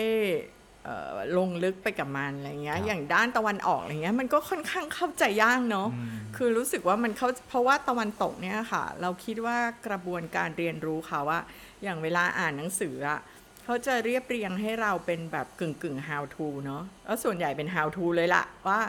[0.83, 11.41] เอ่อลงลึกไปกับมันอะไรเงี้ย อย่างด้านตะวันออกอะไรเงี้ย มันก็ค่อนข้างเข้าใจยากเนอะอืมคือรู้สึกว่ามันเข้าเพราะว่าตะวันตกเนี่ยค่ะ เราคิดว่ากระบวนการเรียนรู้เขาว่า
[11.85, 13.19] อย่างเวลาอ่านหนังสืออะ
[13.63, 18.81] เขาจะเรียบเรียงให้เราเป็นแบบกึ่งกึ่ง how to เนาะแล้วส่วนใหญ่เป็น how to เลยล่ะว่า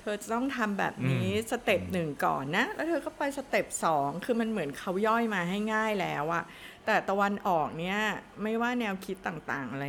[0.00, 6.44] เธอจะต้องทำแบบนี้อืม step หนึ่งก่อนนะ แล้วเธอก็ไป step สองคือมันเหมือนเขาย่อยมาให้ง่ายแล้วอะ
[6.86, 8.00] แต่ตะวันออกเนี่ย
[8.42, 9.86] ไม่ว่าแนวคิดต่างๆ อะไร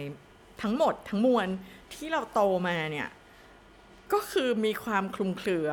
[0.62, 1.48] ทั้งหมดทั้งมวล
[1.94, 3.10] ที่เราโตมาเนี่ย
[4.14, 5.68] ก็คือมีความคลุมเครือ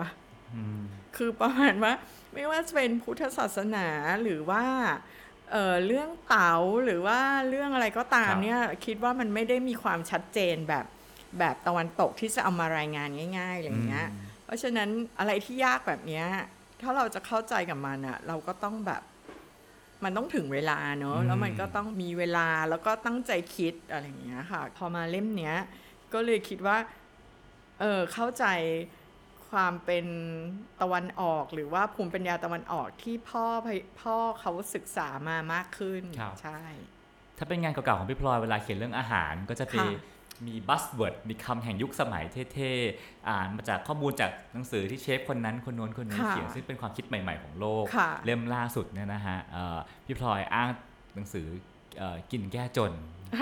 [0.55, 0.81] อืม
[1.17, 1.93] คือประมาณว่า
[2.35, 3.87] ไม่ว่าจะเป็นพุทธศาสนา
[4.23, 4.65] หรือว่า
[5.53, 10.87] เอ่อเรื่องเต๋าหรือว่าเรื่องอะไรก็ตามครับเนี่ยคิดว่ามันไม่ได้มีความชัดเจนแบบ
[11.39, 14.89] แบบตะวันตกที่จะเอามารายงานง่ายๆอะไรอย่างเงี้ยอืมเพราะฉะนั้น
[15.19, 16.27] อะไรที่ยากแบบเนี้ย
[16.81, 19.03] ถ้าเราจะเข้าใจกับมันอะเราก็ต้องแบบ
[20.05, 25.57] มันต้องถึงเวลาเนอะอืมแล้วมันก็ต้องมีเวลาแล้วก็ตั้งใจคิดอะไรอย่างเงี้ยค่ะ พอมาเล่มเนี้ย
[26.13, 26.77] ก็เลยคิดว่า
[27.81, 28.45] เออเข้าใจ
[29.53, 30.07] ความเป็น
[30.81, 36.61] ตะวันออก หรือว่าภูมิปัญญาตะวันออกที่พ่อพยพ่อเขาศึกษามามากขึ้นครับใช่
[37.39, 40.11] ถ้าเป็นงานเก่าๆของพี่พลอยเวลาเขียนเรื่องอาหารก็จะมีค่ะ
[40.47, 50.69] มี buzzword มีคำแห่งยุคสมัยเท่ๆ อ่านมาจากข้อมูลจากหนังสือที่เชฟคนนั้นคนโน้นคนนี้ค่ะเขียนซึ่งเป็นความคิดใหม่ๆของโลกค่ะเล่มล่าสุดเนี่ยนะฮะเอ่อพี่พลอยอ้าง
[51.15, 51.47] หนังสือ
[51.99, 52.93] เอ่อกินแก้จน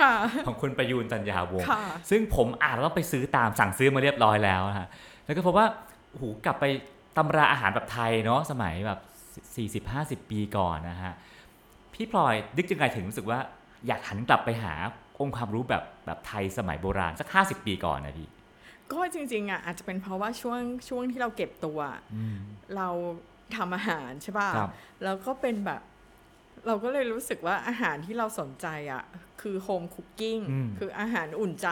[0.01, 0.13] ค่ะ
[0.47, 4.89] ของคุณประยูนจันยาวงศ์ค่ะซึ่งผมอ่านแล้วก็ไปซื้อตามสั่งซื้อมาเรียบร้อยแล้วนะฮะ
[5.27, 5.67] แล้วก็พบว่า
[6.11, 6.65] โอ้โหูกลับไป
[7.17, 9.01] ตำราอาหารแบบไทยเนาะสมัยแบบ
[10.25, 11.15] 40-50 ปีก่อนนะฮะ
[11.95, 13.39] พี่พลอยนึกยังไงถึงรู้สึกว่า
[13.87, 14.75] อยากหันกลับไปหา
[15.21, 18.29] องค์ความรู้แบบแบบไทยสมัยโบราณสัก 50 ปีก่อนนะพี่
[18.93, 21.81] ก็จริงๆอะอาจจะเป็นเพราะว่าช่วงช่วงที่เราเก็บตัว
[22.77, 22.89] เรา
[23.57, 24.71] ทำอาหารใช่ป่ะครับ
[25.05, 25.81] แล้วก็เป็นแบบ
[26.67, 29.05] เราก็เลยรู้สึกว่าอาหารที่เราสนใจอะ
[29.41, 31.69] คือโฮมคุกกิ้งอืมคืออาหารอุ่นใจ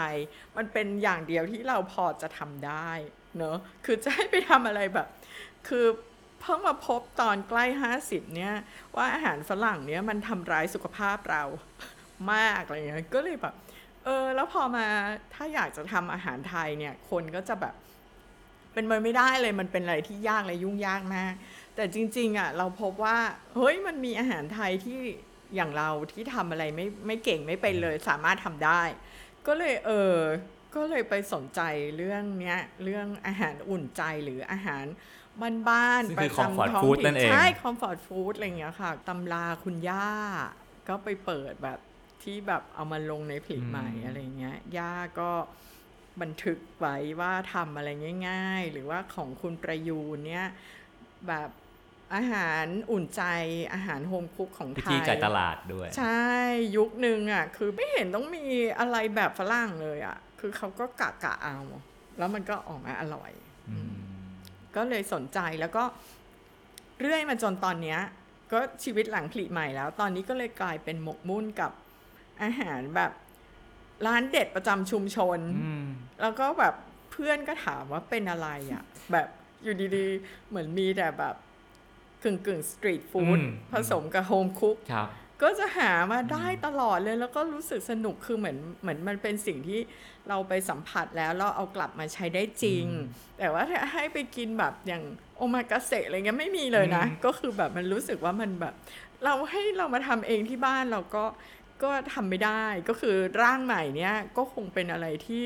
[0.57, 2.91] มันเป็นอย่างเดียวที่เราพอจะทำได้
[3.37, 5.09] เนอะคือจะให้ไปทำอะไรแบบ
[5.69, 5.87] คือ
[6.41, 8.55] เพิ่งมาพบตอนใกล้ห้าสิบเนี่ย
[8.97, 11.43] ว่าอาหารฝรั่งเนี่ยมันทำร้ายสุขภาพเรา
[12.33, 13.55] มากอะไรเงี้ยก็เลยแบบ
[14.05, 14.87] เออแล้วพอมา
[15.35, 17.75] ถ้าอยากจะทำอาหารไทยเนี่ย คนก็จะแบบ
[18.73, 21.35] เป็นไปไม่ได้เลยมันเป็นอะไรที่ยากและยุ่งยากมาก
[21.75, 23.19] แต่จริง ๆอะเราพบว่า
[23.55, 25.01] เฮ้ยมันมีอาหารไทยที่
[25.55, 28.83] อย่างเราที่ทำอะไรไม่ไม่เก่งไม่เป็นเลยสามารถทำได้
[29.47, 30.15] ก็เลยเออ
[30.75, 31.61] ก็เลยไปสนใจ
[31.97, 34.85] เรื่องเนี้ยเรื่องอาหารอุ่นใจหรืออาหาร
[35.69, 40.09] บ้านซึ่งๆปคืระอ comfort จำท้อง food ถิ่นั่นเองใช่คอมฟอร์ตฟู้ดอะไรอย่างเงี้ยค่ะตำราคุณย่า
[40.89, 41.79] ก็ไปเปิดแบบ
[42.23, 45.31] ที่แบบเอามาลงในผลิตใหม่อืมอะไรเงี้ยย่าก็
[46.21, 47.89] บันทึกไว้ว่าทำอะไร
[48.29, 50.47] ง่าย ๆ หรือว่าของคุณประยูนเนี่ย
[51.29, 51.51] แบบ
[52.15, 53.23] อาหารอุ่นใจ
[53.75, 56.29] อาหารโฮมคุกของพิไทธียจ่ายตลาดด้วย ใช่
[56.77, 58.45] ยุคหนึ่งอะคือไม่เห็นต้องมี
[58.79, 61.59] อะไรแบบฝรั่งเลยอะ คือเขาก็กะกะเอา
[62.19, 63.33] แล้วมันก็ออกมาอร่อย
[63.71, 63.93] อืม
[64.77, 65.85] ก็เลยสนใจแล้วก็
[67.01, 67.99] เรื่อยมาจนตอนเนี้ย
[68.53, 71.73] ก็ชีวิตหลังผลิใหม่แล้ว ตอนนี้ก็เลยกลายเป็นหมกมุ่นกับ
[72.43, 73.13] อาหารแบบ
[74.07, 75.85] ร้านเด็ดประจำชุมชนอืม
[76.21, 76.75] แล้วก็แบบ
[77.13, 79.29] เพื่อนก็ถามว่าเป็นอะไรอะ แบบ
[79.63, 81.35] อยู่ดีๆ เหมือนมีแต่แบบ
[82.25, 85.09] กึ่งกึ่งสตรีทฟู้ดอืมผสมกับโฮมคุกครับ
[85.43, 89.81] ก็จะหามาได้ตลอดเลยแล้วก็รู้สึกสนุกคือเหมือนเหมือนมันเป็นสิ่งที่
[90.29, 93.03] เราไปสัมผัสแล้วเราเอากลับมาใช้ได้จริงอืม
[93.39, 95.03] แต่ว่าถ้าให้ไปกินแบบอย่าง
[95.37, 98.75] โอมากาเสะอะไรเงี้ยไม่มีเลยนะอืมก็คือแบบมันรู้สึกว่ามันแบบ
[99.25, 101.25] เราให้เรามาทำเองที่บ้านเราก็
[101.83, 105.45] ก็ทำไม่ได้ก็คือร่างใหม่เนี้ยก็คงเป็นอะไรที่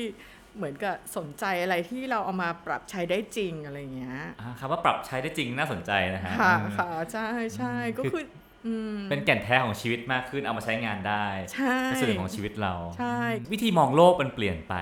[0.55, 7.27] เหมือนกับสนใจอะไรที่เราเอามาปรับใช้ได้จริงอะไรเงี้ยอ่าคำว่าปรับใช้ได้จริงน่าสนใจนะฮะค่ะเออค่ะใช่
[7.57, 8.42] ใช่ก็คือคืออืม
[9.09, 13.17] เป็นแก่นแท้ของชีวิตมากขึ้นเอามาใช้งานได้ใช่เป็นส่วนหนึ่งของชีวิตเราใช่
[13.51, 14.75] วิธีมองโลกมันเปลี่ยนไป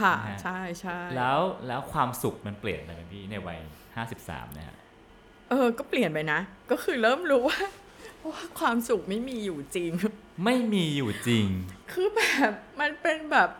[0.00, 3.58] ค่ะนฮใช่ใช่แล้วแล้วความสุขมันเปลี่ยนไปไหมพี่ในวัย
[4.08, 4.76] 53นะฮะ
[5.50, 7.60] เออก็เปลี่ยนไปนะ ก็คือเริ่มรู้ว่า
[8.30, 9.92] ว่าความสุขไม่มีอยู่จริง
[10.44, 11.46] ไม่มีอยู่จริง
[11.92, 13.50] คือแบบมันเป็นแบบ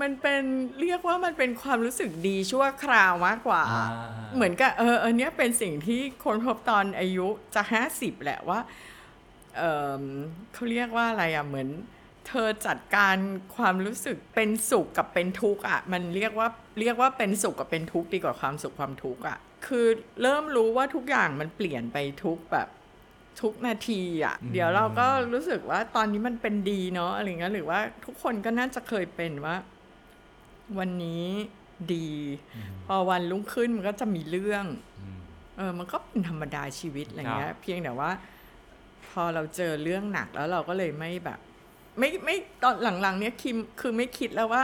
[0.00, 0.42] มันเป็น
[0.80, 3.86] เรียกว่ามันเป็นความรู้สึกดีชั่วคราวมากกว่าอ่า
[4.34, 8.60] เหมือนกับเอออันเนี้ยเป็นสิ่งที่คนพบตอนอายุจะห้าสิบแหละว่า
[9.58, 9.64] เอ
[10.00, 10.02] อ
[10.52, 11.68] เขาเรียกว่าอะไรอะเหมือน
[12.28, 13.16] เธอจัดการ
[13.56, 16.48] ความรู้สึกเป็นสุขกับเป็นทุกข์อะมันเรียกว่า
[16.80, 19.86] เรียกว่าเป็นสุขกับเป็นทุกข์ดีกว่าความสุขความทุกข์อะคือ
[20.22, 22.68] เริ่มรู้ว่าทุกอย่างมันเปลี่ยนไปทุกแบบ
[23.40, 29.56] ทุกนาทีอะอืมเดี๋ยวเราก็รู้สึกว่าตอนนี้มันเป็นดีเนาะอะไรเงี้ยหรือว่าทุกคนก็น่าจะเคยเป็นว่า
[30.78, 31.24] วันนี้
[31.94, 32.10] ดี
[32.86, 34.64] พอวันรุ่งขึ้นมันก็จะมีเรื่อง
[35.00, 35.18] อืม
[35.56, 38.10] เออมันก็เป็นธรรมดาชีวิตอะไรเงี้ครัยบเพียงแต่ว่า
[39.10, 41.38] พอเราเจอเรื่องหนักแล้วเราก็เลยไม่แบบ
[41.98, 44.62] ไม่ไม่ตอนหลังๆ เนี้ยคิมคือไม่คิดแล้วว่า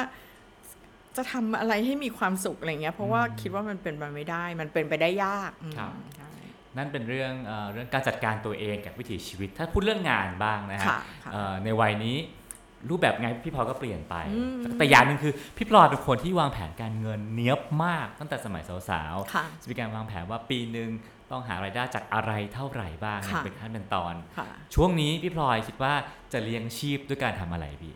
[1.17, 6.31] จะทำอะไรให้มีความสุขอะไรเงี้ย เพราะว่าคิดว่ามันเป็นไปไม่ได้ มันเป็นไปได้ยากอืมครับ ใช่
[6.77, 12.17] นั่นเป็นเรื่องเอ่อเรื่องการจัดการตัวเองกับวิถีชีวิต ถ้าพูดเรื่องงานบ้างนะฮะค่ะค่ะเอ่อในวัยนี้
[12.91, 20.91] รูปแบบงานพี่พลอยก็เปลี่ยนไป อืม แต่อย่างหนึ่งคือพี่พลอยเป็นคนที่วางแผนการเงินเนี้ยบมากตั้งแต่สมัยสาวค่ะๆจะมีการวางแผนว่าปีหนึ่ง
[21.35, 25.95] ต้องหารายได้จากอะไรเท่าไหร่บ้างค่ะเป็นขั้นเป็นตอนค่ะช่วงนี้พี่พลอยคิดว่า
[26.33, 27.95] จะเลี้ยงชีพด้วยการทำอะไรพี่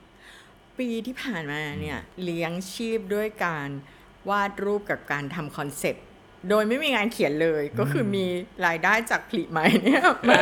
[0.79, 3.68] ปีที่ผ่านมาเนี่ยเลี้ยงชีพด้วยการ
[4.31, 6.05] วาดรูปกับการทำคอนเซ็ปต์
[6.48, 8.27] โดยไม่มีงานเขียนเลยก็คือมี
[8.66, 10.40] รายได้จากผลิใหม่เนี่ยมา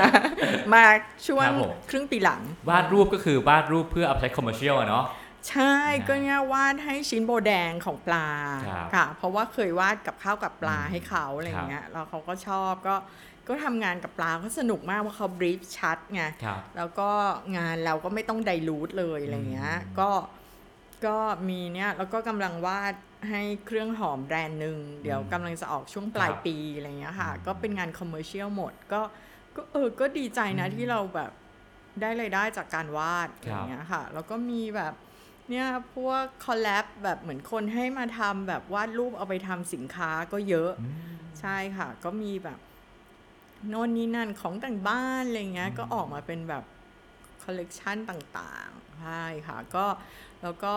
[0.75, 0.85] มา
[1.27, 5.05] ช่วงครับผมครึ่งปีหลัง วาดรูปก็คือวาดรูปเพื่อเอาไปใช้ commercial อะเนาะ
[5.49, 8.29] ใช่นะก็เนี่ยวาดให้ชิ้นโบแดงของปลา
[8.69, 12.97] ครับค่ะ เพราะว่าเคยวาดกับข้าวกับปลาอืมให้เขาอะไรเงี้ยแล้วเขาก็ชอบก็
[13.49, 17.09] ก็ทำงานกับปลาก็สนุกมากเพราะเขา brief ชัดไงครับแล้วก็
[17.57, 20.11] งานเราก็ไม่ต้องไดรูทเลยอะไรเงี้ยอืมก็
[21.07, 21.17] ก็
[21.49, 22.95] มีเนี่ยแล้วก็กำลังวาด
[23.31, 29.01] ให้เครื่องหอมแบรนด์หนึ่งเดี๋ยวกำลังจะออกช่วงปลายปีอะไรเงี้ยค่ะอืมก็เป็นงาน commercial หมด ก็
[29.57, 31.31] ก็เออก็ดีใจนะที่เราแบบ
[32.01, 34.95] ได้รายได้จากการวาดอะไรเงี้ยค่ะ แล้วก็มีแบบ
[35.51, 40.95] เนี่ยพวก collab แบบเหมือนคนให้มาทำแบบวาดรูปเอาไปทำสินค้าก็เยอะอืม
[41.41, 42.59] ใช่ค่ะ ก็มีแบบ
[43.69, 46.65] โน่นนี่นั่นของแต่งบ้านอะไรเงี้ยอืมก็ออกมาเป็นแบบ
[47.43, 49.87] คอลเลกชันต่างๆ ใช่ค่ะก็
[50.43, 50.77] แล้วก็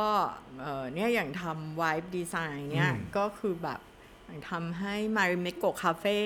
[0.61, 3.79] เอ่อเนี่ยอย่างทำ vibe design เนี่ยอืมก็คือแบบ
[4.25, 6.19] อย่างทำให้ Marimekko คาเฟ่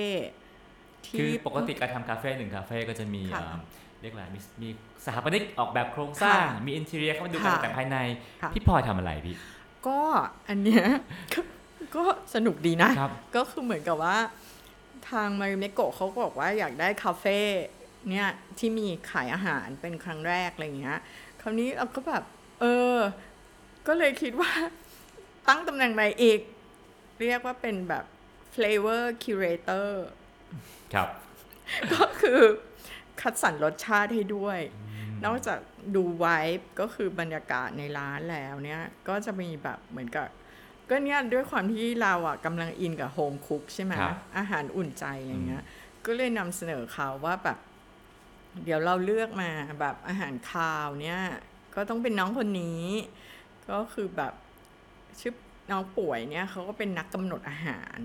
[1.19, 3.56] คือปกติการทำคาเฟ่หนึ่งคาเฟ่ก็จะมีค่ะเอ่อ
[4.01, 4.69] เรียกอะไรมีมี
[5.05, 7.97] สถาปนิกออกแบบโครงสร้างค่ะมี interior เข้ามาดูค่ะการแต่งภายใน
[8.41, 9.35] ค่ะพี่พลอยทำอะไรพี่
[9.87, 9.99] ก็
[10.47, 10.85] อันเนี้ย
[11.33, 11.39] ก็
[11.95, 12.03] ก็
[12.35, 14.17] สนุกดีนะครับก็คือเหมือนกับว่า
[15.09, 17.39] ทางมาริเมโกะเขาก็บอกว่าอยากได้คาเฟ่
[18.09, 20.99] เนี่ยที่มีขายอาหารเป็นครั้งแรกอะไรเงี้ย
[21.41, 22.23] คราวนี้เราก็แบบ
[22.61, 22.97] เออ
[23.87, 24.51] ก็เลยคิดว่า
[25.47, 26.39] ตั้งตำแหน่งใหม่อีก
[27.21, 28.05] เรียกว่าเป็นแบบ
[28.53, 29.89] flavor curator
[30.93, 31.09] ครับ
[31.93, 32.39] ก็คือ
[33.21, 34.59] คัดสรรรสชาติให้ด้วย
[35.25, 35.59] นอกจาก
[35.95, 36.25] ดูไว
[36.57, 40.27] บ์ก็คือบรรยากาศในร้านแล้วเนี่ย ก็จะมีแบบเหมือนกับ
[40.89, 45.63] ก็เนี่ยด้วยความที่เราอะกำลังอินกับโฮมคุกใช่ไหมครับ อาหารอุ่นใจอะไรเงี้ย
[46.05, 47.57] ก็เลยนำเสนอเขาว่าแบบ
[48.63, 51.21] เดี๋ยวเราเลือกมาแบบอาหารคาวเนี่ย
[51.75, 52.83] ก็ต้องเป็นน้องคนนี้
[53.69, 54.33] ก็คือแบบ
[55.19, 55.33] ชื่อ
[55.71, 57.99] น้องป่วยเนี่ยเขาก็เป็นนักกำหนดอาหาร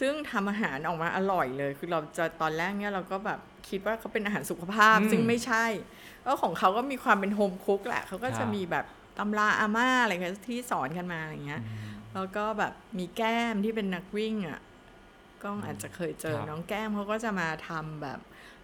[0.00, 5.64] ซึ่งทำอาหารออกมาอร่อยเลย คือเราจะตอนแรกเนี่ยเราก็แบบคิดว่าเขาเป็นอาหารสุขภาพอืมซึ่งไม่ใช่
[6.24, 8.84] ก็ของเขาก็มีความเป็นโฮมคุกแหละเขาก็ครัจะบมีแบบ
[9.18, 11.62] ตำราอาม่าอะไรเงี้ยที่สอนกันมาอะไรเงี้ย
[12.14, 14.60] แล้วก็แบบมีแก้มที่เป็นนักวิ่งอะ
[15.42, 18.18] ก้องอาจจะเคยเจอครับน้องแก้มเขาก็จะมาทำแบบ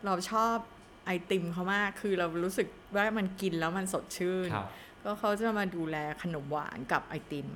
[0.05, 0.57] เราชอบ
[1.07, 4.69] ไอติมเขามาก คือเรารู้สึกว่ามันกินแล้วมันสดชื่นครับ
[5.05, 7.49] ก็เขาจะมาดูแลขนมหวานกับไอติม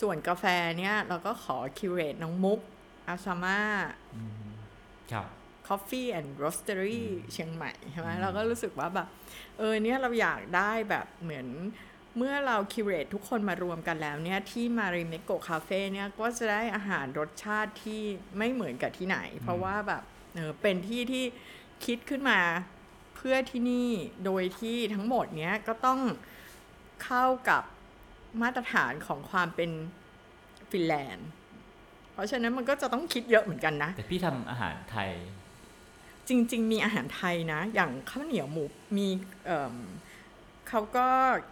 [0.00, 0.44] ส่วนกาแฟ
[0.78, 2.60] เนี่ยเราก็ขอคิวเรตน้องมุก
[3.08, 3.60] อาซาม่า
[5.12, 5.26] ครับ
[5.68, 9.08] Coffee and Roastery เชียงใหม่ใช่ไหมอืมเราก็รู้สึกว่าแบบ
[9.58, 11.46] เออเนี่ยเราอยากได้แบบเหมือน
[12.16, 18.02] เมื่อเราคิวเรตทุกคนมารวมกันแล้วเนี่ย ที่มาริเมโกคาเฟ่เนี่ย ก็จะได้อาหารรสชาติที่
[18.38, 20.02] ไม่เหมือนกับที่ไหน เพราะว่าแบบ
[20.34, 21.24] เออเป็นที่ที่
[21.84, 22.40] คิดขึ้นมา
[23.16, 23.90] เพื่อที่นี่
[24.24, 26.00] โดยที่ทั้งหมดเนี้ยก็ต้อง
[27.04, 27.62] เข้ากับ
[28.42, 29.70] มาตรฐานของความเป็น
[30.70, 31.28] ฟินแลนด์
[32.14, 35.10] เพราะฉะนั้นมันก็จะต้องคิดเยอะเหมือนกันนะ แต่พี่ทำอาหารไทย
[36.28, 38.64] จริง ๆ มีอาหารไทยนะ อย่างข้าวเหนียวหมู
[38.96, 39.08] มี
[39.44, 39.74] เอิ่ม
[40.68, 41.08] เขาก็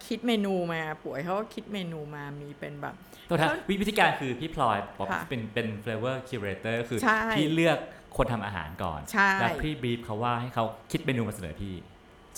[0.07, 2.95] คิดเมนูมาป่วยเขาก็คิดเมนูมามีเป็นแบบ
[3.29, 7.77] ตัวท้าเขาวิวิธีการคือพี่พลอยบอกค่ะเป็นเป็น flavor curator คือใช่พี่เลือก
[8.17, 11.73] คนทำอาหารก่อนใช่แล้วพี่บีบเขาว่าให้เขาคิดเมนูมาเสนอพี่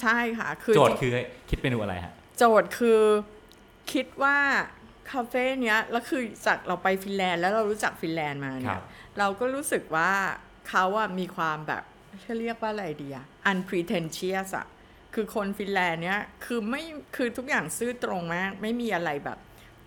[0.01, 1.11] ใช่ค่ะคือโจทย์คือ
[1.49, 3.01] คิดเมนูอะไรฮะโจทย์คือ
[3.91, 4.37] คิดว่า
[5.11, 8.83] คาเฟ่เนี้ยแล้วคือจากเราไปฟินแลนด์แล้วเรารู้จักฟินแลนด์มาคเนี่รัยบ
[9.19, 10.11] เราก็รู้สึกว่า
[10.69, 11.83] เขาอะมีความแบบ
[12.21, 14.67] เขาเรียกว่าอะไรดีอะ unpretentious อะ
[15.13, 16.83] คือคนฟินแลนด์เนี้ยคือไม่
[17.15, 19.39] คือทุกอย่างซื่อตรงมาก ไม่มีอะไรแบบ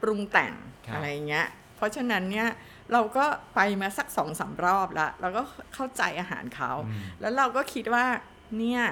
[0.03, 0.53] ปรุงแต่ง
[0.87, 2.49] ครับ อะไรเงี้ยเพราะฉะนั้นเนี่ย
[2.93, 5.43] เราก็ไปมาสักสองสามรอบแล้วเราก็
[5.75, 8.07] เข้าใจอาหารเขาอืมแล้วเราก็คิดว่า
[8.59, 8.83] เนี่ย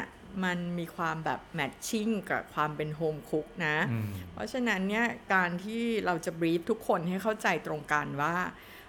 [0.45, 8.37] มันมีความแบบ matching กับความเป็น home cook นะอืมเพราะฉะนั้นเนี่ยการที่เราจะ brief ทุกคนให้เข้าใจตรงกันว่า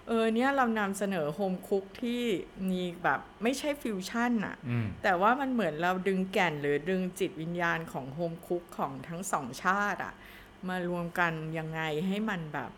[0.06, 2.22] เออเนี่ยเรานำเสนอ home cook ที่
[2.70, 10.14] มีแบบไม่ใช่ฟิวชั่นอะอืมแต่ว่ามันเหมือนเราดึงแก่นหรือดึงจิตวิญญาณของ home cook ของทั้งสองชาติอะ
[10.68, 12.70] มารวมกันยังไงให้มันแบบ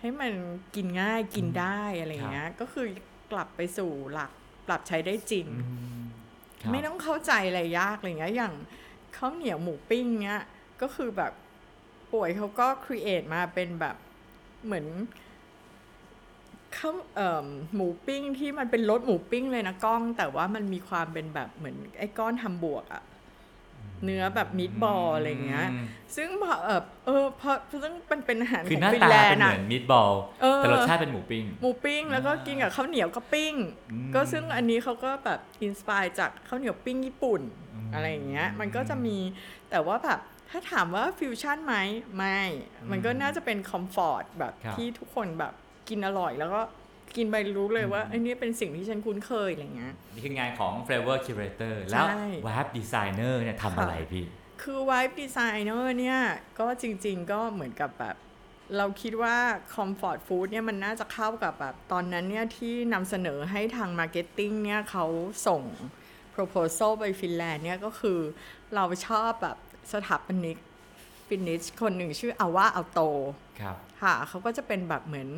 [0.00, 0.32] ให้มัน
[0.74, 2.86] กินง่ายกินได้อะไรเงี้ยก็คือ
[3.32, 4.30] กลับไปสู่หลัก
[4.66, 5.70] ปรับใช้ได้จริงครับ
[6.70, 8.54] ไม่ต้องเข้าใจอะไรยากอะไรเงี้ยอย่าง
[9.16, 10.42] ข้าวเหนียวหมูปิ้งเนี้ย
[10.82, 11.32] ก็คือแบบ
[12.12, 13.96] ป๋วยเขาก็ create มาเป็นแบบ
[14.64, 14.86] เหมือน
[16.76, 23.02] ข้าวเอ่อหมูปิ้งที่มันเป็นรสหมูปิ้งเลยนะกล้อง แต่ว่ามันมีความเป็นแบบเหมือนไอ้ก้อนทำบวกอะ
[24.04, 25.84] เนื้อแบบ meatball อะไรเงี้ยม
[26.16, 30.12] ซึ่งพอเออเออพอซึ่งมันเป็นอาหารคือของหน้าตาเป็นฟินแลนด์เหอะมือน meatball
[30.42, 33.54] เออแต่รสชาติเป็นหมูปิ้ง หมูปิ้งแล้วก็กินกับข้าวเหนียวก็ปิ้ง
[33.92, 37.40] อืมก็ซึ่งอันนี้เขาก็แบบ inspire จากข้าวเหนียวปิ้งญี่ปุ่น
[37.74, 39.18] อืมอะไรอย่างเงี้ย มันก็จะมี
[39.70, 41.76] แต่ว่าแบบถ้าถามว่าฟิวชั่นไหม
[42.16, 42.40] ไม่
[42.90, 45.52] มันก็น่าจะเป็น comfort แบบครับที่ทุกคนแบบ
[45.88, 46.60] กินอร่อยแล้วก็
[47.16, 54.24] กินไปรู้เลยว่าไอ้นี่เป็นสิ่งที่ฉันคุ้นเคยอะไรเงี้ยนี่คืองานของ flavor curator แล้วใช่ Vibe Designer เนี่ยทำอะไรพี่
[54.62, 56.20] คือ Vibe Designer เนี่ย
[56.58, 58.16] ก็จริง ๆ ก็เหมือนกับแบบ
[58.76, 59.36] เราคิดว่า
[59.74, 65.06] Comfort Food เนี่ยมันน่าจะเข้ากับแบบ ตอนนั้นเนี่ยที่นำเสนอให้ทาง Marketing เนี่ยเขา
[65.46, 65.62] ส่ง
[66.34, 68.18] Proposal ไปฟินแลนด์เนี่ยก็คือ
[68.74, 69.56] เราชอบแบบ
[69.92, 70.58] สถาปนิก
[71.26, 73.00] Finnish คนหนึ่งชื่อ Alvar Aalto
[73.60, 75.28] ครับ ค่ะ เขาก็จะเป็นแบบเหมือน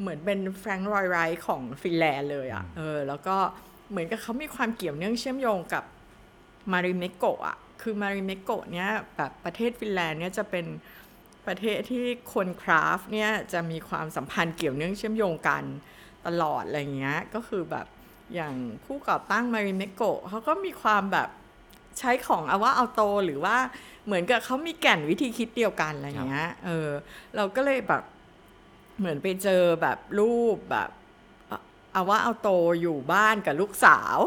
[0.00, 3.36] เหมือนเป็น Frank Lloyd Wright ของฟินแลนด์เลยอะ่ะอืมเออแล้วก็
[3.90, 5.84] เหมือนกับเขามีความเกี่ยวเนื่องเชื่อมโยงกับ
[6.72, 10.66] Marimekko อะคือ Marimekko เนี่ยแบบประเทศฟินแลนด์เนี่ยจะเป็น
[11.46, 15.64] ประเทศที่คน craft เนี่ยจะมีความสัมพันธ์เกี่ยวเนื่องเชื่อมโยงกัน
[16.26, 17.86] ตลอดอะไรเงี้ยก็คือแบบ
[18.34, 21.28] อย่างผู้ก่อตั้ง Marimekko เขาก็มีความแบบ
[21.98, 23.56] ใช้ของอาว่าเอาโตหรือว่า
[24.06, 26.88] เหมือนกับเขามีแก่นวิธีคิดเดียวกันอะไรเงี้ยเออ
[27.36, 28.02] เราก็เลยแบบ
[28.98, 30.90] เหมือนไปเจอแบบรูปแบบ
[31.48, 31.58] เอา
[31.92, 34.18] เอาว่าเอาโตอยู่บ้านกับลูกสาว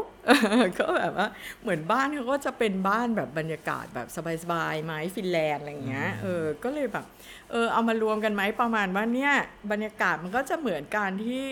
[0.80, 1.28] ก็แบบว่า
[1.62, 4.08] เหมือนบ้านเขาก็จะเป็นบ้านแบบบรรยากาศแบบ
[4.44, 7.06] สบายๆไม้ฟินแลนด์อะไรอย่างเงี้ยเออก็เลยแบบ
[7.52, 9.34] เออเอามารวมกันไหมประมาณว่าเนี่ย
[9.72, 11.44] บรรยากาศมันก็จะเหมือนการที่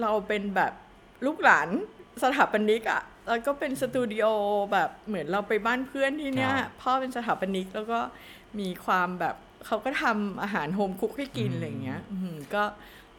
[0.00, 0.72] เราเป็นแบบ
[1.26, 1.68] ลูกหลาน
[2.22, 4.26] สถาปนิกอะแล้วก็เป็นสตูดิโอ
[4.72, 8.00] แบบเหมือนเราไปบ้านเพื่อนที่เนี้ยครับพ่อเป็นสถาปนิกแล้วก็
[8.60, 9.36] มีความแบบ
[9.66, 12.62] เขาก็ทำอาหาร home cook ให้กินอืมอะไรอย่างเงี้ยอืมก็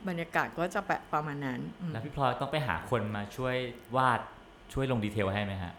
[0.07, 3.55] บรรยากาศก็จะแบบประมาณนั้นอืมแล้วพี่พลอยต้องไปหาคนมาช่วย
[3.95, 4.19] วาด
[4.73, 5.73] ช่วยลง detail ให้ไหมฮะ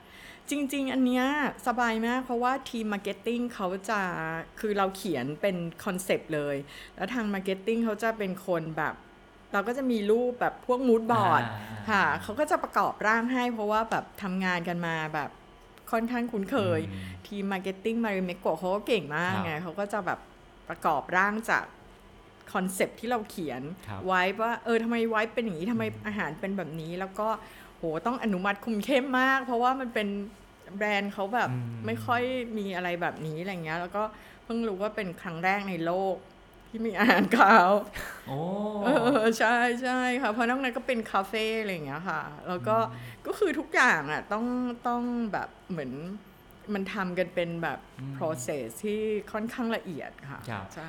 [0.51, 1.25] จริง ๆ อันเนี้ย
[1.67, 4.01] สบายมาก เพราะว่าทีม marketing เขาจะ
[4.61, 6.57] คือเราเขียนเป็น concept เลย
[6.97, 8.95] แล้วทาง marketing เขาจะเป็นคนแบบ
[9.53, 15.31] เราก็จะมีรูปแบบพวก mood board อ่าค่ะเขาก็จะประกอบร่างให้ เพราะว่าแบบทำงานกันมาแบบ
[15.91, 20.19] ค่อนข้างคุ้นเคยอืมทีม marketing Marimekko เขาก็เก่งมากครับไงเขาก็จะแบบ
[20.69, 21.65] ประกอบร่างจาก
[22.53, 27.29] concept ที่เราเขียนครับไว้ว่าเออทำไมไว้เป็นอย่างนี้ทำไมอาหารเป็นแบบนี้ แล้วก็
[27.77, 30.09] โหต้องอนุมัติคุมเข้มมาก เพราะว่ามันเป็น
[30.77, 32.23] แบรนด์เขาแบบอืมไม่ค่อย
[32.59, 34.03] มีอะไรแบบนี้อะไรเงี้ย แล้วก็
[34.45, 36.17] เพิ่งรู้ว่าเป็นครั้งแรกในโลก
[36.69, 37.71] ที่มีอาหารคาว
[38.29, 38.39] โอ้
[38.85, 38.89] เอ
[39.23, 42.77] อใช่ใช่ค่ะเพราะนอกนั้นก็เป็นคาเฟ่อะไรอย่างเงี้ยค่ะ แล้วก็
[43.27, 44.45] ก็คือทุกอย่างอะต้อง
[44.87, 45.03] ต้อง
[45.33, 45.93] แบบเหมือน
[46.75, 47.79] มันทำกันเป็นแบบ
[48.17, 49.01] process ที่
[49.33, 50.89] ค่อนข้างละเอียดค่ะครับใช่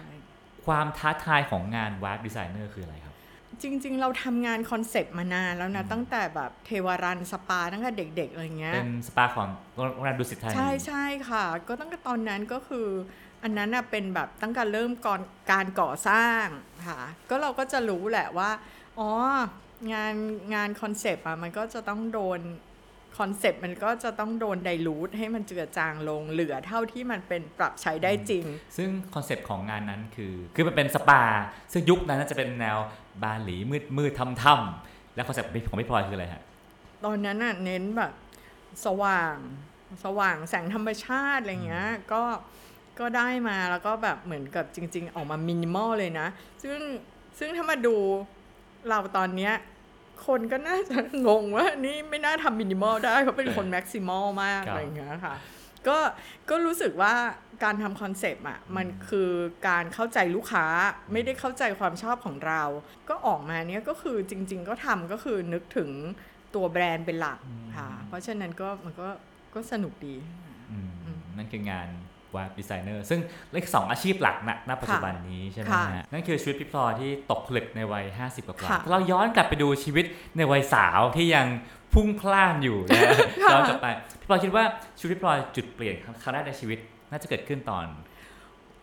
[0.65, 3.15] ความท้าทายของงานวาร์ d ดีไซเนอร์คืออะไรครับ
[3.62, 12.88] จริง ๆ เราทำงาน concept มานานแล้วนะ ตั้งแต่แบบเทวารัณย์สปาตั้งแต่เด็ก ๆ อะไรเงี้ย เป็นสปาของโรงแรมดุสิตธานีใช่ใช่ค่ะ ก็ตั้งแต่ตอนนั้นก็คือ
[13.44, 16.46] อันนั้นน่ะเป็นแบบตั้งแต่เริ่มก่อนการก่อสร้าง
[16.88, 18.50] ค่ะ ก็เราก็จะรู้แหละว่า
[19.00, 19.10] อ๋อ
[19.94, 20.15] งาน
[20.56, 22.39] งาน concept อะมันก็จะต้องโดน
[23.20, 28.46] concept มันก็จะต้องโดน dilute ให้มันเจือจางลงเหลือเท่าที่มันเป็นปรับใช้ได้จริง
[28.78, 31.22] ซึ่ง concept ของงานนั้นคือ คือมันเป็นสปา
[31.72, 32.78] ซึ่งยุคนั้นน่าจะเป็นแนว
[33.24, 36.44] บาหลีมืดมืดทำถ้ำๆแล้ว concept ของพี่พลอยคืออะไรฮะ
[37.06, 38.12] ตอนนั้นน่ะเน้นแบบ
[38.86, 39.36] สว่าง
[40.04, 42.24] สว่างแสงธรรมชาติอะไรเงี้ย ก็
[43.00, 46.28] ก็ได้มาแล้วก็แบบเหมือนกับจริง ๆ ออกมามินิมอลเลยนะ
[46.64, 46.80] ซึ่ง
[47.40, 47.96] ซึ่งถ้ามาดู
[48.88, 49.54] เราตอนเนี้ย
[50.28, 55.36] คนก็น่าจะงงว่านี่ไม่น่าทำมินิมอลได้เขาเป็นคน maximal มากครับอะไรเงี้ยค่ะ
[55.88, 55.98] ก็
[56.50, 57.14] ก็รู้สึกว่า
[57.64, 59.32] การทำ concept อะมันคือ
[59.68, 60.66] การเข้าใจลูกค้า
[61.12, 62.64] ไม่ได้เข้าใจความชอบของเรา
[63.10, 65.90] ก็ออกมาเนี้ยก็คือจริง ๆ ก็ทำก็คือนึกถึง
[66.56, 67.40] ตัวแบรนด์เป็นหลัก
[67.78, 69.10] ค่ะ เพราะฉะนั้นก็มันก็
[69.54, 70.16] ก็สนุกดี
[70.72, 70.78] อื
[71.18, 71.88] มนั่นคืองาน
[72.36, 73.20] วาร์ d ดีไซเนอร์ซึ่ง
[73.54, 80.06] เลขสองอาชีพหลักณณปัจจุบันนี้ใช่ไหมค่ะฮะนั่นคือชีวิตพี่พลอยที่ตกผลึกในวัย 50 กว่าค่ะๆถ้าเราย้อนกลับไปดูชีวิต
[80.38, 81.48] ในวัยสาวที่ยัง
[81.94, 83.02] พุ่งพล่านอยู่นะ
[83.52, 83.88] ย้อนกลับไป
[84.20, 84.63] พี่พลอยคิดว่า
[85.00, 86.80] ชีวิตพี่พลอยจุดเปลี่ยนครั้งแรกในชีวิต
[87.12, 87.86] น่าจะเกิดขึ้นตอน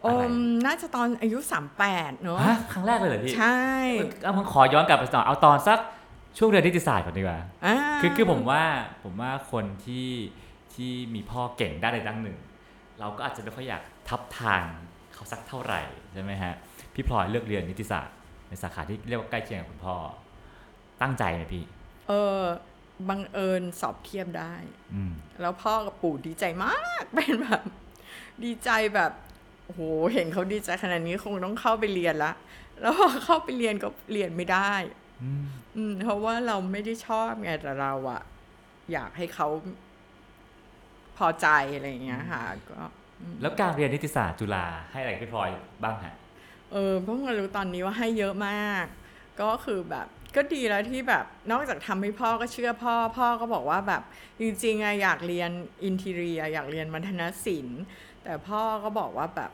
[0.04, 0.35] ออะไรม
[0.66, 1.38] น่าจะตอนอายุ
[1.80, 3.59] 38 เนอะฮะครั้งแรกเลยเหรอพี่ ใช่
[4.22, 5.78] เอาผมขอย้อนกลับไปต่อเอาตอนสัก
[6.38, 8.62] ช่วงเรียนนิติศาสตร์ก่อนดีกว่าอ่าคือคือผมว่า
[9.02, 10.09] ผมว่าคนที่
[10.74, 12.37] ที่มีพ่อเก่งด้านใดด้านหนึ่ง
[13.00, 14.62] เราก็อาจจะไม่ค่อยอยากทับทาง
[15.14, 15.80] เขาสักเท่าไหร่
[16.14, 16.54] ใช่ไหมฮะ
[16.94, 18.16] พี่พลอยเลือกเรียนนิติศาสตร์
[18.48, 19.96] ในสาขาที่เรียกว่าใกล้เคียงกับคุณพ่อ
[21.02, 21.64] ตั้งใจไหมพี่
[22.09, 22.42] เออ
[23.09, 24.54] บังเอิญสอบเทียบได้
[24.94, 27.62] อืมแล้วพ่อกับปู่ดีใจมากเป็นแบบ
[28.44, 29.12] ดีใจแบบ
[29.64, 29.80] โอ้โห
[30.12, 32.32] เห็นเขาดีใจขนาดนี้คงต้องเข้าไปเรียนละ
[32.80, 34.72] แล้วพอเข้าไปเรียนก็เรียนไม่ได้
[35.22, 35.44] อืม
[35.76, 38.22] อืมเพราะว่าเราไม่ได้ชอบไงแต่เราอะ
[38.92, 39.48] อยากให้เขา
[41.18, 42.81] พอใจอะไรอย่างเงี้ยค่ะก็
[43.42, 45.50] แล้วการเรียนนิติศาสตร์จุฬาให้อะไรกับพี่พลอย
[45.83, 46.14] บ้างฮะ
[46.72, 48.85] เออเพิ่งมารู้ตอนนี้ว่าให้เยอะมาก
[49.40, 54.02] ก็คือแบบก็ดีแล้วที่แบบนอกจากทำให้พ่อก็เชื่อพ่อ พ่อก็บอกว่าแบบ
[54.40, 55.50] จริงๆอะอยากเรียน
[55.85, 57.83] อินทีเรีย อยากเรียนมัธนศิลป์
[58.24, 59.50] แต่พ่อก็บอกว่าแบบ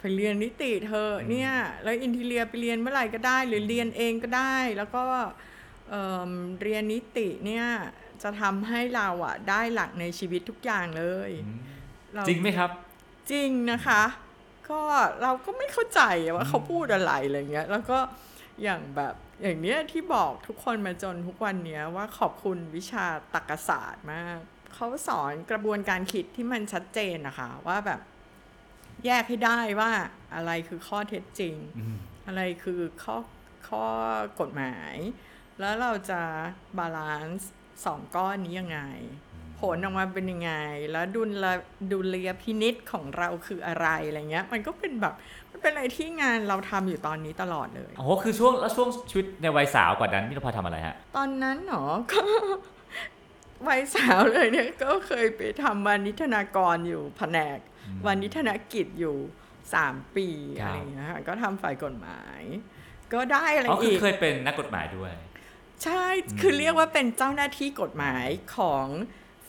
[0.00, 5.04] ไปเรียนนิติเธอะเนี่ย แล้วอินทีเรียไปเรียนเมื่อไหร่ก็ได้ หรือเรียนเองก็ได้ แล้วก็
[5.90, 7.66] เอิ่มเรียนนิติเนี่ย
[8.22, 11.30] จะทำให้เราอะได้หลักในชีวิตทุกอย่างเลย
[12.14, 12.70] เราจริงไหมครับ
[13.30, 14.02] จริงนะคะ
[14.70, 14.80] ก็
[15.22, 16.00] เราก็ไม่เข้าใจ
[16.34, 17.98] ว่าเขาพูดอะไรอะไรเงี้ย แล้วก็
[18.62, 24.38] อย่างแบบอย่างเนี้ยที่บอกทุกคนมาจนทุกวันเนี้ยว่าขอบคุณวิชาตรรกศาสตร์มาก
[24.74, 28.00] เขาสอนกระบวนการคิดที่มันชัดเจนนะคะว่าแบบ
[29.06, 29.90] แยกให้ได้ว่า
[30.34, 31.96] อะไรคือข้อเท็จจริงอืม
[32.26, 33.16] อะไรคือข้อ
[33.68, 33.84] ข้อ
[34.40, 34.94] กฎหมาย
[35.60, 36.20] แล้วเราจะ
[36.78, 37.50] balance
[37.84, 38.80] สองก้อนนี้ยังไง
[39.60, 40.52] ผลออกมาเป็นยังไง
[40.92, 41.52] แล้วดุลละ
[41.92, 45.14] ดุลยพินิจของเราคืออะไรอะไรเงี้ย มันก็เป็นแบบ
[45.50, 51.82] มันเป็นอะไรที่งานเราทำอยู่ตอนนี้ตลอดเลยโอ้โหคือช่วงแล้วช่วงชีวิตในวัยสาวกว่านั้นพี่พลอยทำอะไรฮะ ตอนนั้นหนอ
[52.12, 52.22] ก็
[53.68, 57.58] วัยสาวเลยเนี่ยก็เคยไปทำวานิธนากรอยู่แผนก
[58.06, 59.16] วานิธนกิจอยู่
[59.74, 60.28] สามปี
[60.60, 62.40] ครับอะไรเงี้ยค่ะก็ทำฝ่ายกฎหมาย
[63.12, 65.12] ก็ได้อะไรอ๋อคืออีกเคยเป็นนักกฎหมายด้วย
[65.84, 66.04] ใช่
[66.40, 68.26] คือเรียกว่าเป็นเจ้าหน้าที่กฎหมาย
[68.56, 68.86] ของ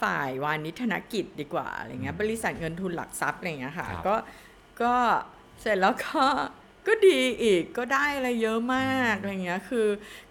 [0.02, 4.16] ฝ่ายวานิธนกิจดีกว่าอะไรเงี้ยบริษัทเงินทุนหลักทรัพย์อะไรเงี้ยค่ะครับก็
[4.82, 4.94] ก็
[5.62, 6.24] เสร็จแล้วก็
[6.88, 9.88] ก็ดีอีกก็ได้อะไรเยอะมากอะไรเงี้ยคือ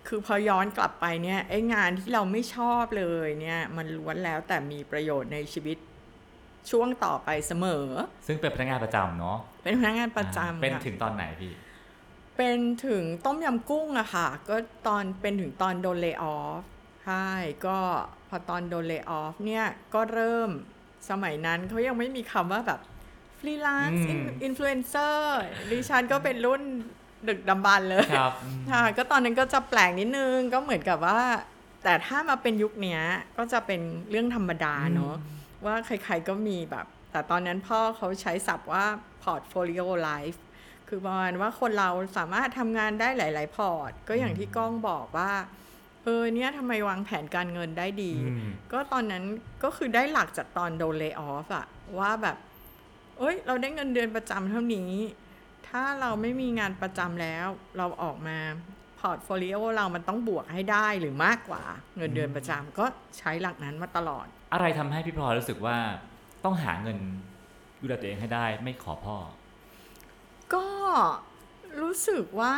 [0.07, 5.79] คือพอย้อนกลับไปเนี่ยไอ้งานที่เราไม่ชอบเลยเนี่ยมันล้วนแล้วแต่มีประโยชน์ในชีวิต
[6.71, 7.87] ช่วงต่อไปเสมอ
[8.27, 11.53] ซึ่งเป็นพนักงานประจำเนาะเป็นพนักงานประอ่าจำเป็นค่ะถึงตอนไหนพี่
[12.39, 16.63] เป็นถึงต้มยำกุ้งอะค่ะ ก็ตอนเป็นถึงตอนโดนเล y o ออฟ
[17.05, 17.29] ใช่
[17.67, 17.79] ก็
[18.29, 20.51] พอตอนโดนเล y o ออฟเนี่ย ก็เริ่ม
[21.11, 22.81] สมัยนั้นเขายังไม่มีคำว่าแบบ
[23.39, 26.63] ฟรีแลนซ์อืมอินฟลูเอนเซอร์ดิฉันก็เป็นรุ่น
[27.29, 28.33] ดึกดำบรรพ์เลยครับ
[28.73, 31.21] ค่ะก็ตอนนั้นก็จะแปลกนิดนึงก็เหมือนกับว่า
[31.85, 33.03] แต่ถ้ามาเป็นยุคเนี้ย
[33.39, 33.81] ก็จะเป็น
[34.11, 35.15] เรื่องธรรมดาเนอะ
[35.65, 38.85] ว่าใครๆก็มีแบบ แต่ตอนนั้นพ่อเขาใช้ศัพท์ว่า
[39.25, 40.39] portfolio life
[40.89, 45.33] คือประมาณว่าคนเราสามารถทำงานได้หลาย ๆ พอร์ต ก็อย่างที่ก้องบอกว่า
[46.05, 49.25] เออเนี่ยทำไมวางแผนการเงินได้ดีอืมก็ตอนนั้น
[49.65, 51.67] ก็คือได้หลักจากตอนโดนเล y o ออฟอะ
[51.99, 52.37] ว่าแบบ
[53.19, 54.93] เอ้ย เราได้เงินเดือนประจำเท่านี้
[55.69, 57.47] ถ้าเราไม่มีงานประจำแล้ว
[57.79, 58.39] เราออกมา
[58.99, 61.63] portfolio เรามันต้องบวกให้ได้หรือมากกว่า
[61.97, 62.85] เงินเดือนประจำก็
[63.19, 65.77] ใช้หลักนั้นมาตลอด อะไรทำให้พี่พลอยรู้สึกว่า
[66.45, 66.99] ต้องหาเงิน
[67.81, 69.17] ดูแลตัวเองให้ได้ไม่ขอพ่อ
[70.55, 70.67] ก็
[71.81, 72.57] รู้สึกว่า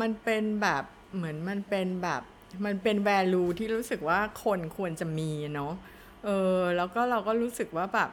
[0.00, 2.22] มันเป็นแบบเหมือนมันเป็นแบบ
[2.64, 5.72] มันเป็น value ที่รู้สึกว่าคนควรจะมีเนาะ
[6.24, 6.28] เอ
[6.58, 8.10] อแล้วก็เราก็รู้สึกว่าแบบ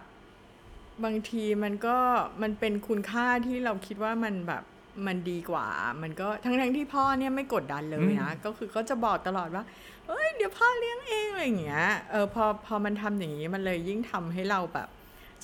[1.04, 1.98] บางทีมันก็
[2.42, 4.64] มันเป็นคุณค่าที่เราคิดว่ามันแบบ
[5.08, 5.68] มันดีกว่า
[6.02, 9.64] มันก็ทั้งทั้งๆที่พ่อเนี่ยไม่กดดันเลยนะ ก็คือก็จะบอกตลอดว่า
[10.08, 14.90] เอ้ยเดี๋ยวพ่อเลี้ยงเองอะไรอย่างเงี้ย เออพอพอมันทำอย่างนี้มันเลยยิ่งทำให้เราแบบ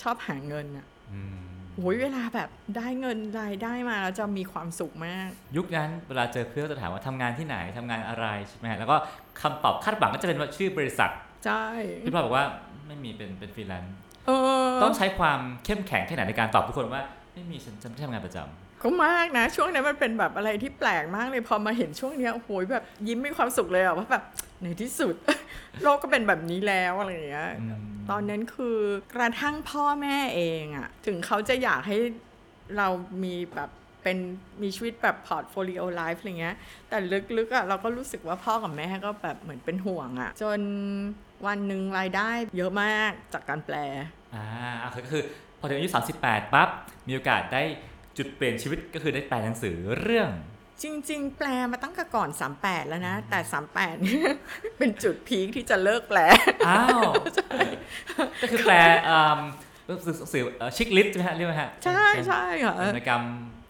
[0.02, 1.47] ชอบหาเงินอะอืม
[1.78, 8.96] โอ้ยเวลาแบบได้เงินรายได้มาแล้วจะมีความสุขมาก ยุคนั้นเวลาเจอเพื่อนจะถามว่าทำงานที่ไหนทำงานอะไรใช่ไหมฮะแล้วก็
[9.42, 11.12] คำตอบคาดหวังก็จะเป็นว่าชื่อบริษัท
[11.46, 11.64] ใช่
[12.06, 12.46] พี่พลอยบอกว่า
[12.88, 13.94] ไม่มีเป็นเป็นฟรีแลนซ์
[14.28, 14.32] เอ
[14.70, 17.04] อต้องใช้ความเข้มแข็งแค่ไหนในการตอบทุกคนว่า
[17.34, 24.24] ไม่มีฉันฉันไม่ทำงานประจำ ก็มากนะ ช่วงนั้นมันเป็นแบบอะไรที่แปลกมากเลยพอมาเห็นช่วงเนี้ยโอ้โหแบบยิ้มมีความสุขเลยอะว่าแบบ
[24.64, 25.16] ในที่สุด
[25.82, 28.78] โลกก็เป็นแบบนี้แล้วอะไรอย่างเงี้ยอืมตอนนั้นคือ
[29.16, 31.98] กระทั่งพ่อแม่เองอะถึงเขาจะอยากให้
[32.78, 32.88] เรา
[33.24, 33.70] มีแบบ
[34.04, 34.18] เป็น
[34.62, 36.56] มีชีวิตแบบ portfolio life อะไรเงี้ย
[36.90, 36.98] แต่
[37.38, 40.60] ลึกๆอะเราก็รู้สึกว่าพ่อกับแม่ก็แบบเหมือนเป็นห่วงอะจน
[41.48, 43.76] วันหนึ่งรายได้เยอะมากจากการแปล
[44.36, 44.46] อ่า
[44.96, 45.24] ก็คือ
[45.60, 45.90] พอถึงอายุ
[46.22, 46.70] 38ปั๊บ
[47.08, 47.64] มีโอกาสได้
[48.18, 50.30] จุดเปลี่ยนชีวิตก็คือได้แปลหนังสือเรื่อง
[50.84, 53.40] จริง ๆ แปลมาตั้งแต่ก่อน 38 แล้วนะ แต่
[53.72, 54.32] 38เนี่ย
[54.78, 56.20] เป็นจุดพีคที่จะเลิกแปล
[56.68, 57.02] อ้าว
[58.42, 58.76] ก็คือแปล
[59.10, 59.40] อืม
[59.88, 60.44] หนังสือหนังสือ
[60.78, 63.24] ชิคลิสใช่ไหมฮะเรียกว่าฮะใช่ใช่ค่ะวรรณกรรม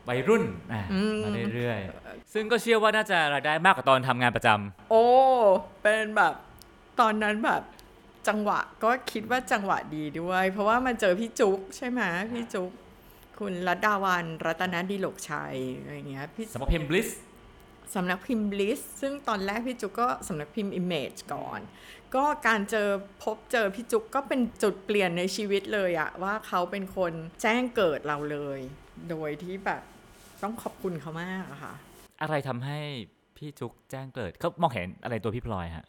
[0.10, 0.44] วัยรุ่น
[0.74, 5.06] อะอืมมาเรื่อยๆ ซึ่งก็เชื่อว่าน่าจะรายได้มากกว่าตอนทำงานประจำโอ้
[5.82, 6.34] เป็นแบบ
[7.00, 7.62] ตอนนั้นแบบ
[8.28, 12.02] จังหวะก็คิดว่าจังหวะดีด้วย เพราะว่ามาเจอพี่จุ๊กใช่ไหม
[12.34, 12.72] พี่จุ๊ก
[13.40, 17.10] คุณรัตดาวันรัตนดีหลกชัยอะไรอย่างเงี้ยพี่สำหรับเพมบลิส
[17.96, 21.60] สำนักพิมพ์บลิสซึ่งตอนแรกพี่จุกก็สำนักพิมพ์ Image ก่อน
[22.16, 22.88] ก็การเจอ
[23.24, 28.60] พบเจอพี่จุกก็เป็นจุดเปลี่ยนในชีวิตเลยอะว่าเขาเป็นคนแจ้งเกิดเราเลย
[29.10, 29.82] โดยที่แบบ
[30.44, 31.74] ต้องขอบคุณเขามากอะค่ะ
[32.22, 32.80] อะไรทำให้
[33.38, 35.86] พี่จุกแจ้งเกิดเขามองเห็นอะไรตัวพี่พลอยฮะ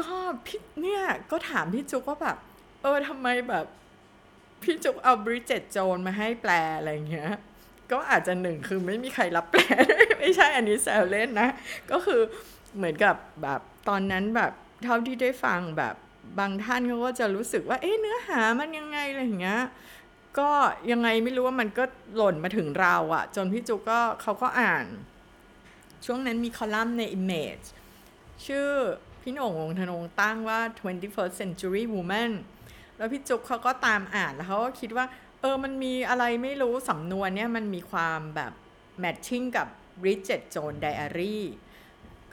[0.00, 0.10] ก็
[0.46, 2.36] พี่เนี่ยก็ถามพี่จุกว่าแบบ
[2.82, 3.66] เออทำไมแบบ
[4.64, 7.32] พี่จุกเอาบริเจตโจนมาให้แปลอะไรเงี้ย
[7.92, 9.62] ก็อาจจะหนึ่งคือไม่มีใครรับแปล
[10.18, 11.48] ไม่ใช่อันนี้แซวเล่นนะ
[11.90, 12.20] ก็คือ
[12.76, 14.52] เหมือนกับแบบตอนนั้นแบบ
[14.84, 15.94] เท่าที่ได้ฟังแบบ
[16.38, 19.62] บางท่านเขาก็จะรู้สึกว่าเอ๊ะเนื้อหามันยังไงอะไรอย่างเงี้ย
[20.38, 20.50] ก็
[20.90, 21.84] ยังไงไม่รู้ว่ามันก็
[22.16, 24.86] หล่นมาถึงเราอะจนพี่จุกก็เขาก็อ่าน
[26.04, 27.66] ช่วงนั้นมีคอลัมน์ใน Image
[28.46, 28.68] ชื่อ
[29.22, 32.32] พี่หน่งวงธนงตั้งว่า 21st century woman
[32.96, 35.06] แล้วพี่จุกเขาก็ตามอ่านแล้วเขาก็คิดว่า
[35.40, 38.52] เออมันมีอะไรไม่รู้สำนวนเนี่ยมันมีความแบบ
[39.00, 39.68] แมทชิ่งกับ
[40.02, 41.38] Bridget Jones Diary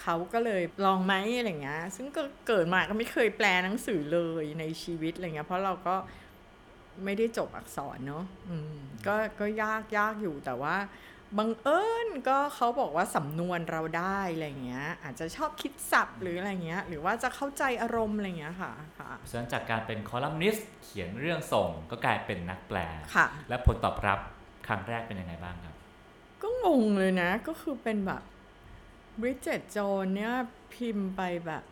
[0.02, 5.96] เขาก็เลยลองไหมอะไรเงี้ย ซึ่งก็เกิดมาก็ไม่เคยแปลหนังสือเลยในชีวิตอะไรเงี้ย เพราะเราก็
[7.04, 8.24] ไม่ได้จบอักษรเนาะ
[9.08, 10.76] ก็ก็ยากยากอยู่แต่ว่า
[11.38, 22.78] บังเอิญก็เขาบอกว่าสำนวนเราได้อะไรเงี้ย อาจจะชอบคิดศัพท์หรืออะไรเงี้ย หรือว่าจะเข้าใจอารมณ์อะไรเงี้ยค่ะค่ะเพราะฉะนั้นจากการเป็นคอลัมนิสต์เขียนเรื่องส่งก็กลายเป็นนักแปล
[23.16, 24.20] ค่ะ และผลตอบรับ
[24.68, 25.76] ครั้งแรกเป็นยังไงบ้างครับ
[26.42, 28.22] ก็งงเลยนะ ก็คือเป็นแบบ
[29.22, 30.34] บริ d เจตโจนเนี่ย
[30.74, 31.64] พิมพ์ไปแบบ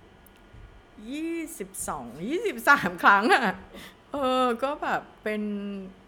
[1.12, 3.56] ยี่สิบสองยี่สิบสามครั้งอะ
[4.14, 5.42] เออ ก็แบบเป็น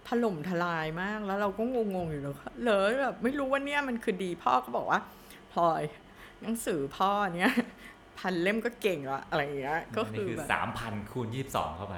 [0.08, 1.64] ถล่มทลายมากแล้วเราก็
[1.95, 2.36] งงๆอยู่แล้ว
[2.66, 4.99] เลยแบบไม่รู้ว่าเนี่ยมันคือดีพ่อก็บอกว่า
[5.54, 5.82] พลอย
[6.41, 7.54] หนังสือพ่อเนี่ย
[8.20, 10.47] พันเล่มก็เก่งละอะไรอย่างเงี้ยก็นี่คือคือแบบ
[10.80, 11.95] 3,000คูณ22เข้าไป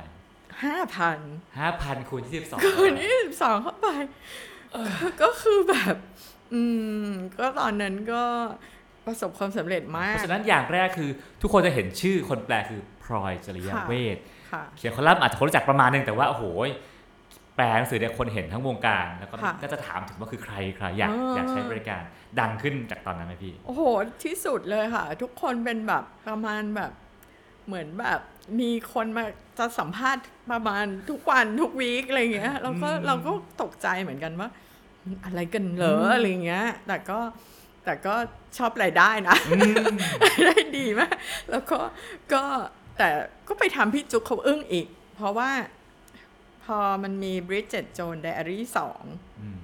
[0.63, 1.19] ห้าพัน
[1.63, 3.87] 5,000คูณ22คูณยี่สิบสองเข้าไป
[5.21, 5.95] ก็คือแบบ
[6.53, 6.61] ออื
[7.05, 7.07] ม
[7.39, 8.23] ก็ตอนนั้นก็
[9.05, 11.09] ประสบความสำเร็จมาเพกราะฉะนั้นอย่างแรกคือ
[11.41, 14.17] ทุกคนจะเห็นชื่อคนแปลคือพลอยจริยค่ะเวท
[14.51, 16.43] ค่ะเขียนคอลัมน์อาจจะคนรู้จักประมาณนึงแต่ว่าโอ้โห
[17.55, 22.01] แปลหนังสือเนี่ยคนเห็นทั้งวงการ แล้วก็ค่ะ ก็จะถามถึงว่าคือใครใครอยากอ่าอยากใช้บริการ
[22.39, 23.81] ดังขึ้นจากตอนนั้นไหมพี่ โอ้โห
[24.23, 26.91] ที่สุดเลยค่ะ ทุกคนเป็นแบบประมาณแบบ
[27.67, 28.19] เหมือนแบบ
[28.59, 29.23] มีคนมา
[29.57, 33.31] จะสัมภาษณ์ประมาณทุกวันทุกวีคอะไรเงี้ยเราก็อืม เราก็
[33.61, 34.49] ตกใจเหมือนกันว่า
[35.25, 37.19] อะไรกันเหรออะไรเงี้ย แต่ก็
[37.85, 38.15] แต่ก็
[38.57, 39.37] ชอบรายได้นะ
[40.47, 41.15] ได้ดีมาก
[41.51, 41.79] แล้วก็
[42.33, 42.43] ก็
[42.97, 43.09] แต่
[43.47, 45.49] ก็ไปทำพี่จุ๊กเขาอึ้งอีก เพราะว่า
[46.65, 49.03] พอมันมี Bridget Jones Diary สอง
[49.41, 49.59] อืม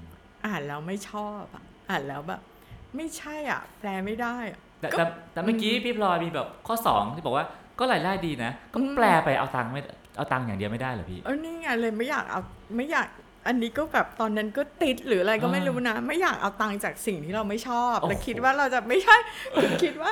[0.46, 2.42] อ่านแล้วไม่ชอบอะอ่านแล้วแบบ
[2.96, 7.46] ไม่ใช่อะ แปลไม่ได้อะแต่ก็แต่แต่เมื่อกี้พี่พลอยมีแบบข้อสองที่บอกว่า
[7.80, 9.82] ก็รายได้ดีนะก็อืมแปลไปเอาตังค์ไม่
[10.18, 12.42] เอาตังค์อย่างเดียวไม่ได้เหรอพี่เออนี่ไงเลยไม่อยากเอา
[12.76, 13.08] ไม่อยาก
[13.48, 19.18] อันนี้ก็แบบตอนนั้นก็ติดหรืออะไรก็ไม่อ่ารู้รู้นะ ไม่อยากเอาตังค์จากสิ่งที่เราไม่ชอบโอ้โหแล้วคิดว่าเราจะไม่ใช่
[19.62, 20.12] คือคิดว่า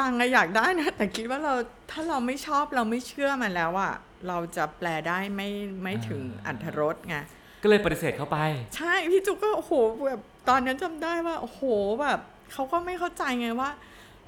[0.00, 1.54] ตังค์อะอยากได้นะแต่คิดว่าเรา
[1.90, 3.94] ถ้าเราไม่ชอบเราไม่เชื่อมันแล้วอะ
[4.28, 5.48] เราจะแปลได้ไม่
[5.82, 7.16] ไม่ถึงอัธรสไง
[7.62, 8.38] ก็เลยปฏิเสธเข้าไป
[8.76, 9.72] ใช่พี่จุกก็โอ้โห
[10.06, 11.62] แบบตอนนั้นจำได้ว่าโอ้โห
[12.02, 12.20] แบบ
[12.52, 13.70] เขาก็ไม่เข้าใจไงว่า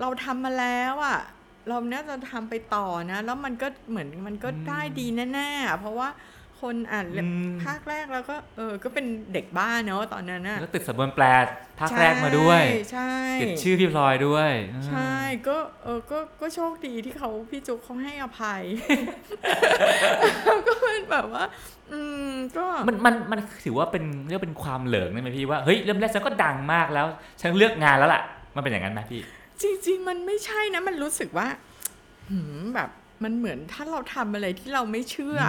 [0.01, 1.19] เราทำมาแล้วอะ
[1.69, 6.09] เราน่าจะทำไปต่อนะ แล้วมันก็เหมือนมันก็ได้ดีแน่ๆอะเพราะว่า
[6.61, 11.25] คนอ่านอืม ภาคแรกแล้วก็ เออ ก็เป็นเด็กบ้าเนอะตอนนั้นน่ะแล้วติดสำนวนแปล
[11.81, 14.51] ภาคแรกมาด้วย ใช่ติดชื่อพี่พลอยด้วย
[14.89, 15.13] ใช่
[15.49, 18.63] ก็เออก็ก็โชคดีที่เขาพี่จุกเขาให้อภัย
[20.67, 21.45] ก็เป็นแบบว่า
[21.93, 27.07] อืมก็มันมันมันถือว่าเป็นเรียกเป็นความเหลิงได้ไหมพี่ว่าเฮ้ยเริ่มแรกฉันก็ดังมากแล้ว
[27.41, 28.23] ฉันเลือกงานแล้วล่ะ
[28.55, 29.21] มันเป็นอย่างนั้นไหมพี่
[29.63, 31.49] จริง ๆ มันไม่ใช่นะ มันรู้สึกว่า
[32.31, 32.91] หืมแบบ
[33.25, 35.47] มันเหมือนถ้าเราทำอะไรที่เราไม่เชื่ออ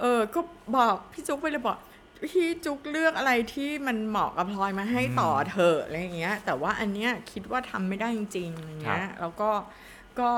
[0.00, 0.40] เออ ก็
[0.76, 1.78] บอกพี่จุ๊กไปเลยบอก
[2.24, 9.50] พี่จุ๊กเลือกอะไรที่มันเหมาะกับพลอยมาให้ต่อเถอะอะไรอย่างเงี้ย แต่ว่าอันเนี้ยคิดว่าทำไม่ได้จริงๆอย่างเงี้ย แล้วก็
[10.20, 10.30] ก็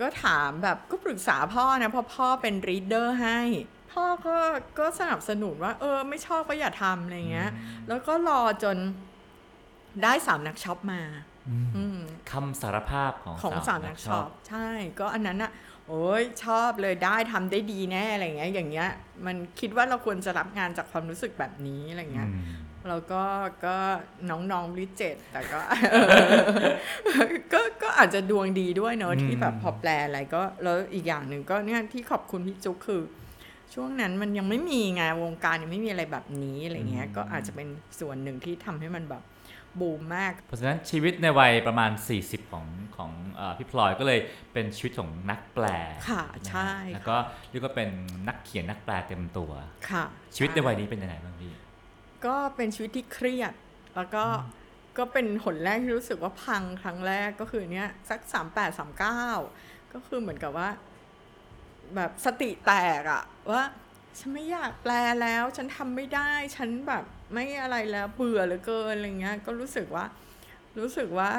[0.00, 3.38] ก็ถามแบบก็ปรึกษาพ่อนะเพราะพ่อเป็น reader ให้
[3.92, 4.36] พ่อก็
[4.78, 7.50] ก็สนับสนุนว่า เออ ไม่ชอบก็อย่าทำอะไรเงี้ย
[7.88, 8.76] แล้วก็รอจน
[10.02, 11.00] ได้สามนักช็อปมา
[11.76, 11.98] อืม
[12.30, 14.68] คำสารภาพของของสามนักช็อปใช่
[15.00, 15.50] ก็อันนั้นอะ
[15.88, 18.88] โอ้ยชอบเลยได้ทำได้ดีแน่อะไรเงี้ย อย่างเงี้ย
[19.26, 22.44] มันคิดว่าเราควรจะรับงานจากความรู้สึกแบบนี้อะไรเงี้ยอืม
[22.88, 23.22] แล้วก็
[23.64, 23.76] ก็
[24.30, 25.60] น้องๆริเจตแต่ก็
[27.52, 33.02] ก็ก็อาจจะดวงดีด้วยเนอะอืมที่แบบพอแปลอะไรก็แล้วอีกอย่างหนึ่งก็เนี่ยที่ขอบคุณพี่จุ๊กคือ
[33.74, 37.68] ช่วงนั้นมันยังไม่มีไงวงการยังไม่มีอะไรแบบนี้อะไรเงี้ย ก็อาจจะเป็น
[38.00, 39.22] ส่วนหนึ่งที่ทำให้มันแบบ
[39.80, 41.90] บูมมาก เพราะฉะนั้นชีวิตในวัยประมาณ
[42.22, 42.66] 40 ของ
[42.96, 44.20] ของเอ่อพี่พลอยก็เลย
[44.52, 45.66] เป็นชีวิตของนักแปล
[46.08, 47.16] ค่ะใช่นะฮะแล้วก็
[47.50, 47.90] เรียกว่าเป็น
[48.28, 49.50] นักเขียนนักแปลเต็มตัว
[49.90, 50.04] ค่ะ
[50.34, 51.52] ชีวิตในวัยนี้เป็นยังไงบ้างพี่
[52.26, 53.52] ก็เป็นชีวิตที่เครียด
[53.96, 54.24] แล้วก็
[54.98, 59.22] ก็เป็นหนแรกที่รู้สึกว่าพังครั้งแรกก็คือเนี้ยสักสามแปดสามเก้า
[59.92, 60.68] ก็คือเหมือนกับว่า
[61.96, 63.62] แบบสติแตกอะว่า
[64.18, 67.04] ฉันไม่อยากแปลแล้ว ฉันทำไม่ได้ฉันแบบ
[67.34, 70.04] ไม่อะไรแล้วเบื่อเหลือเกินอะไรเงี้ยก็รู้สึกว่า
[70.78, 71.30] รู้สึกว่า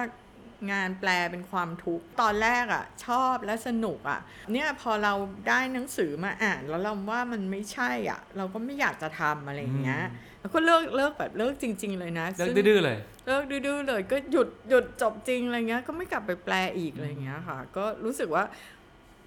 [0.72, 4.20] งานแปลเป็นความทุกข์ตอนแรกอะ่ะ ชอบและสนุกอะ่ะ
[4.54, 5.14] เนี่ยพอเรา
[5.50, 10.04] ได้หนังสือมาอ่าน แล้วเราว่ามันไม่ใช่อะ เราก็ไม่อยากจะทำอะไรอย่างเงี้ย
[10.42, 18.44] แล้วก็เลิกเลิกแบบเลิกจริง ๆ เลยนะเลิกซึ่งดื้อๆเลย เลิกดื้อๆเลยก็หยุดหยุดจบจริงอะไรเงี้ยก็ไม่กลับไปแปลอีกอะไรเงี้ยค่ะ ก็รู้สึกว่า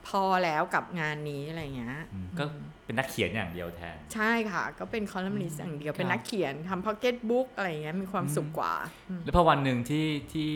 [0.07, 2.45] พอแล้วกับงานนี้อะไรเงี้ยอืมก็
[2.85, 8.75] เป็นนักเขียนอย่างเดียวแทน ใช่ค่ะ ก็เป็นคอลัมนิสต์อย่างเดียวเป็นครับนักเขียนทำพ็อกเก็ตบุ๊กอะไรเงี้ยมีความสุขกว่า
[9.09, 10.49] อืมแล้วพอวันหนึ่งที่ที่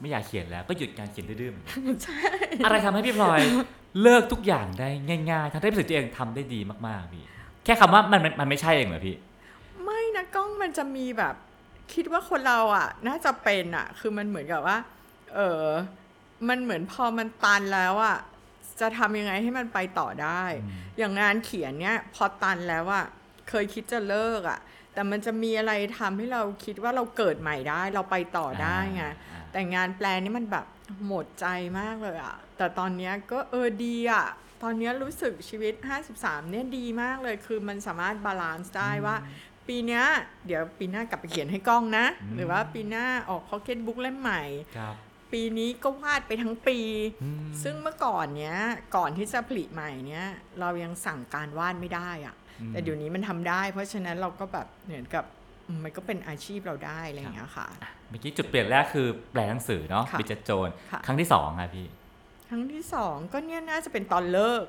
[0.00, 1.72] ไม่อยากเขียนแล้วก็หยุดการเขียนดื้อๆเหมือนกัน
[2.04, 2.20] ใช่
[2.64, 3.40] อะไรทำให้พี่พลอย
[4.02, 4.88] เลิกทุกอย่างได้
[5.30, 7.24] ง่ายๆทั้งที่รู้สึกตัวเองทำได้ดีมากๆพี่
[7.64, 9.16] แค่คำว่ามันมันมันไม่ใช่เองเหรอพี่
[9.84, 11.34] ไม่นะกล้องมันจะมีแบบ
[11.94, 14.78] คิดว่าคนเราอะ น่าจะเป็นอะ คือมันเหมือนกับว่า
[15.34, 15.64] เออ
[16.48, 18.18] มันเหมือนพอมันตันแล้วอะ
[18.80, 20.42] จะทำยังไงให้มันไปต่อได้
[20.98, 23.06] อย่างงานเขียนเนี้ยพอตันแล้วอะ
[23.48, 24.60] เคยคิดจะเลิกอะ
[24.94, 30.66] แต่มันจะมีอะไรทำให้เราคิดว่าเราเกิดใหม่ได้ เราไปต่อได้ไงอ่าแต่งานแปลนี่มันแบบ
[31.06, 31.46] หมดใจ
[31.78, 34.26] มากเลยอะแต่ตอนเนี้ยก็เออดีอะ
[34.62, 35.74] ตอนเนี้ยรู้สึกชีวิต
[36.12, 39.16] 53 เนี่ยดีมากเลยคือมันสามารถ balance ได้ว่า
[39.68, 40.04] ปีเนี้ย
[40.46, 44.42] เดี๋ยวปีหน้ากลับไปเขียนให้ก้องนะ หรือว่าปีหน้าออกพ็อกเก็ตบุ๊กเล่มใหม่
[44.76, 44.94] ครับ
[45.32, 46.78] ปีนี้ก็วาดไปทั้งปี
[47.22, 48.56] อืมซึ่งเมื่อก่อนเนี้ย
[48.96, 50.26] ก่อนที่จะผลิใหม่เนี้ย
[50.60, 52.36] เรายังสั่งการวาดไม่ได้อะ
[52.68, 55.24] แต่เดี๋ยวนี้มันทำได้ เพราะฉะนั้นเราก็แบบเหมือนกับ
[55.68, 57.68] อืมมันก็เป็นอาชีพเราได้อะไรอย่างเงี้ยค่ะ
[58.08, 61.86] เมื่อกี้จุดเปลี่ยนแรกคือแปลหนังสือเนาะค่ะบิจโจนค่ะครั้งที่สองครับพี่
[62.48, 64.64] ครั้งที่สองก็เนี่ยน่าจะเป็นตอนเลิก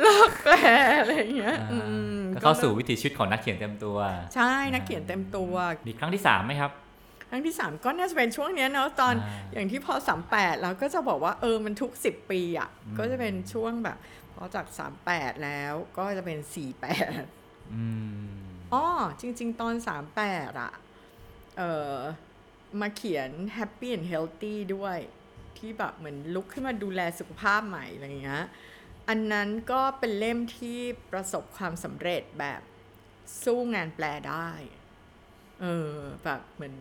[0.00, 0.56] เลิกแปล
[1.00, 1.78] อะไรอย่างเงี้ยอ่าอื
[2.18, 3.98] มก็เข้าสู่วิถีชีวิตของนักเขียนเต็มตัว
[4.34, 5.54] ใช่ นักเขียนเต็มตัว
[5.88, 6.70] มีครั้งที่สามไหมครับ
[7.34, 13.98] ครั้งที่สามก็น่าจะเป็นช่วงเนี้ยเนาะตอนอ่าอย่างที่พอสามแปดเราก็จะบอกว่าเออมันทุกสิบปีอะอืมก็จะเป็นช่วงแบบ
[14.32, 16.86] พอจากสามแปดแล้วก็จะเป็นสี่แป
[17.20, 17.22] ด
[17.74, 17.84] อื
[18.22, 18.26] ม
[18.72, 18.84] อ๋อ
[19.20, 20.72] จริง ๆ ตอนสามแปดอะ
[21.58, 21.62] เอ
[21.94, 21.96] อ
[22.80, 24.98] มาเขียน Happy and Healthy ด้วย
[25.58, 28.44] ที่แบบเหมือนลุกขึ้นมาดูแลสุขภาพใหม่อะไรอย่างเงี้ย
[29.08, 30.78] อันนั้นก็เป็นเล่มที่
[31.12, 32.60] ประสบความสำเร็จแบบ
[33.44, 34.50] สู้งานแปลได้
[35.60, 35.92] เออ
[36.24, 36.74] แบบเหมือน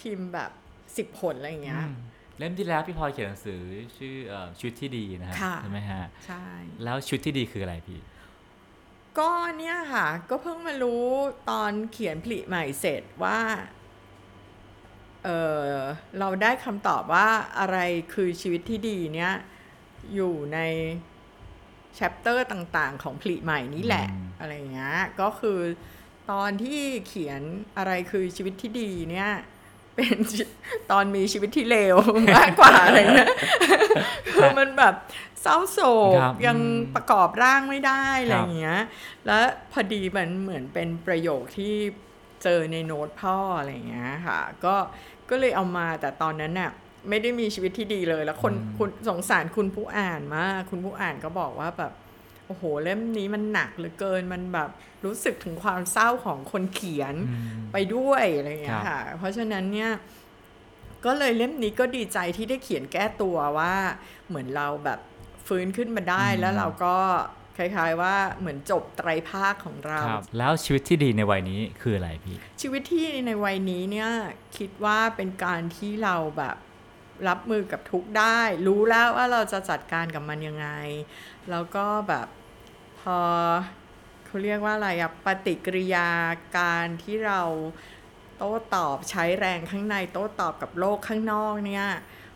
[0.00, 0.50] พิมพ์แบบ
[0.96, 1.94] สิบผลอะไรอย่างเงี้ยอืม
[2.38, 3.60] เล่มที่แล้วพี่พลอยเขียนหนังสือ
[3.96, 6.44] ชื่อเอ่อชุดที่ดีนะฮะค่ะใช่ไหมฮะใช่
[6.84, 8.00] แล้วชุดที่ดีคืออะไรพี่
[9.18, 11.04] ก็เนี่ยค่ะ ก็เพิ่งมารู้
[11.50, 13.38] ตอนเขียนผลิใหม่เสร็จว่า
[15.24, 15.28] เอ
[15.66, 15.72] อ
[16.18, 17.28] เราได้คำตอบว่า
[17.58, 17.78] อะไร
[18.14, 19.32] คือชีวิตที่ดีเนี่ย
[20.14, 20.58] อยู่ใน
[21.94, 25.60] แชปเตอร์ต่างๆ ของผลิใหม่นี้แหละอืมอะไรอย่างเงี้ยก็คือ
[26.30, 27.40] ตอนที่เขียน
[27.78, 29.30] อะไรคือชีวิตที่ดีเนี่ย
[29.98, 30.42] เป็นชี
[30.90, 31.96] ตอนมีชีวิตที่เลว
[32.36, 33.30] มากกว่าอะไรเงี้ย
[34.34, 34.94] คือมันแบบ
[35.42, 35.78] เศร้าโศ
[36.14, 38.80] กครับยังอืมประกอบร่างไม่ได้อะไรครับอย่างเงี้ย
[39.26, 39.42] แล้ว
[39.72, 41.74] พอดีมันเหมือนเป็นประโยคที่
[42.42, 44.74] เจอในโน้ตพ่ออะไรอย่างเงี้ยค่ะ ก็
[45.30, 46.70] ก็เลยเอามาแต่ตอนนั้นน่ะ
[47.08, 51.92] ไม่ได้มีชีวิตที่ดีเลย แล้วคนคุณสงสารคุณผู้อ่านมาก คุณผู้อ่านก็บอกว่าแบบ
[52.48, 54.70] โอ้โห เล่มนี้มันหนักเหลือเกินมันแบบ
[55.04, 59.90] รู้สึกถึงความเศร้าของคนเขียนอืมไปด้วยอะไรอย่างเงี้ครัยบค่ะ เพราะฉะนั้นเนี่ย
[61.04, 63.74] ก็เลยเล่มนี้ก็ดีใจที่ได้เขียนแก้ตัวว่า
[64.28, 65.00] เหมือนเราแบบ
[65.46, 66.96] ฟื้นขึ้นมาได้แล้วเราก็
[67.56, 74.10] คล้ายๆว่าเหมือนจบไตรภาคของเราครับแล้วชีวิตที่ดีในวัยนี้คืออะไรพี่ ชีวิตที่ในวัยนี้เนี่ย
[74.56, 76.56] คิดว่าเป็นการที่เราแบบ
[77.28, 80.68] รับมือกับทุกข์ได้ รู้แล้วว่าเราจะจัดการกับมันยังไง
[81.50, 82.37] แล้วก็แบบพอ
[84.26, 86.08] เขาเรียกว่าอะไรอะปฏิกิริยา
[86.58, 87.42] การที่เรา
[88.36, 91.86] โต้ตอบใช้แรงข้างในโต้ตอบกับโลกข้างนอกเนี่ย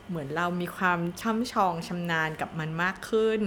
[0.09, 3.41] เหมือนเรามีความช่ำชองชำนาญกับมันมากขึ้น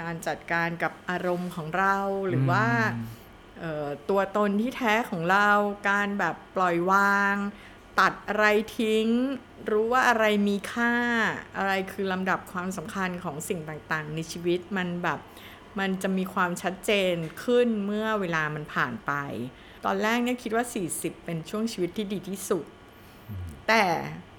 [0.00, 1.96] การจัดการกับอารมณ์ของเรา
[2.28, 2.66] หรือว่า
[3.60, 5.50] เอ่อตัวตนที่แท้ของเรา
[5.90, 7.36] การแบบปล่อยวาง
[8.00, 8.46] ตัดอะไร
[8.78, 9.08] ทิ้ง
[9.70, 10.92] รู้ว่าอะไรมีค่า
[11.56, 15.20] อะไรคือลำดับความสำคัญของสิ่งต่างๆ ในชีวิตมันแบบ
[15.78, 19.12] มันจะมีความชัดเจนขึ้นเมื่อเวลามันผ่านไป
[19.84, 20.64] ตอนแรกเนี่ยคิดว่า
[20.94, 22.64] 40 เป็นช่วงชีวิตที่ดีที่สุด
[23.68, 23.84] แต่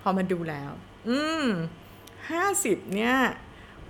[0.02, 0.72] พอมาดูแล้ว
[1.10, 1.48] อืม
[2.24, 3.16] 50เนี่ย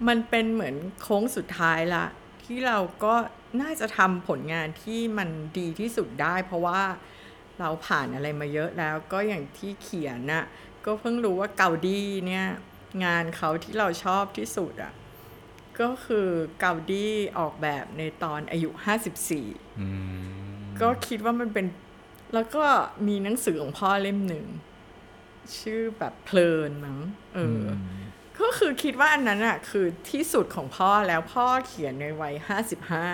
[0.07, 2.05] มันเป็นเหมือนโค้งสุดท้ายละ
[2.43, 3.13] ที่เราก็
[3.61, 5.29] น่าจะทำผลงานที่มัน
[5.59, 6.81] ดีที่สุดได้ เพราะว่า
[7.59, 10.45] เราผ่านอะไรมาเยอะแล้ว ก็อย่างที่เขียนน่ะ
[10.85, 12.45] ก็เพิ่งรู้ว่าเกาดีเนี่ย
[13.05, 14.93] งานเขาที่เราชอบที่สุดอะ
[15.79, 16.27] ก็คือ
[16.59, 17.07] เกาดี
[17.37, 18.69] ออกแบบในตอนอายุ
[19.25, 19.87] 54อื
[20.21, 20.23] ม
[20.81, 21.65] ก็คิดว่ามันเป็น
[22.33, 22.65] แล้วก็
[23.07, 24.45] มีหนังสือของพ่อเล่มหนึ่ง
[25.59, 26.97] ชื่อแบบเพลินมั้ง
[27.35, 27.69] เอออ
[28.39, 33.07] ก็คือคิดว่าอันนั้นอะคือที่สุดของพ่อแล้วพ่อเขียนในวัยห้าสิบห้า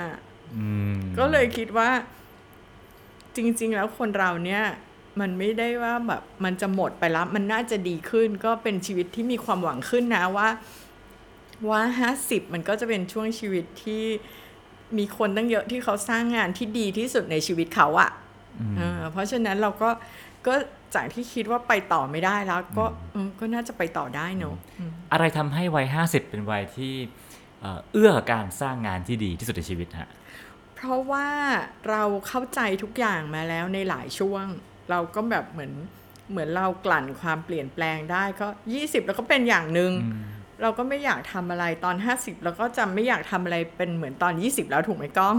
[0.58, 1.90] อืมก็เลยคิดว่า
[3.36, 4.64] จริง ๆ แล้วคนเราเนี่ย
[5.20, 10.50] มันไม่ได้ว่าแบบมันจะหมดไปแล้ว มันน่าจะดีขึ้น ก็เป็นชีวิตที่มีความหวังขึ้นนะว่า
[11.70, 14.04] ว่าห้าสิบมันก็จะเป็นช่วงชีวิตที่
[14.98, 18.12] มีคนตั้งเยอะที่เขาสร้างงานที่ดีที่สุดในชีวิตเขาอะ
[18.60, 19.90] อืมเออเพราะฉะนั้นเราก็
[20.48, 20.54] ก็
[20.96, 26.94] จากที่คิดว่าไปต่อไม่ได้แล้ว ก็เออก็น่าจะไปต่อได้เนอะอืมอะไรทำให้วัยห้าสิบเป็นวัยที่
[27.62, 30.10] เอ่อเอื้อกับการสร้างงานที่ดีที่สุดในชีวิตฮะ
[30.76, 31.28] เพราะว่า
[31.90, 34.46] เราเข้าใจทุกอย่างมาแล้วในหลายช่วง
[34.90, 35.72] เราก็แบบเหมือน
[36.32, 38.48] เหมือนเรากลั่นความเปลี่ยนแปลงได้ก็
[38.78, 39.92] 20 แล้วก็เป็นอย่างหนึง่ง
[40.62, 45.38] เราก็ไม่อยากทำอะไรตอน 50แล้วก็จะไม่อยากทำอะไรเป็นเหมือนตอน 20 แล้วถูกไหมก้อง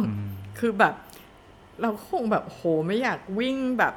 [0.59, 0.95] คือแบบ
[1.83, 3.95] เราคงแบบโหไม่อยากวิ่งแบบ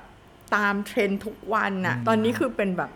[0.56, 2.92] ตามเทรนด์ทุกวันน่ะ ตอนนี้คือเป็นแบบ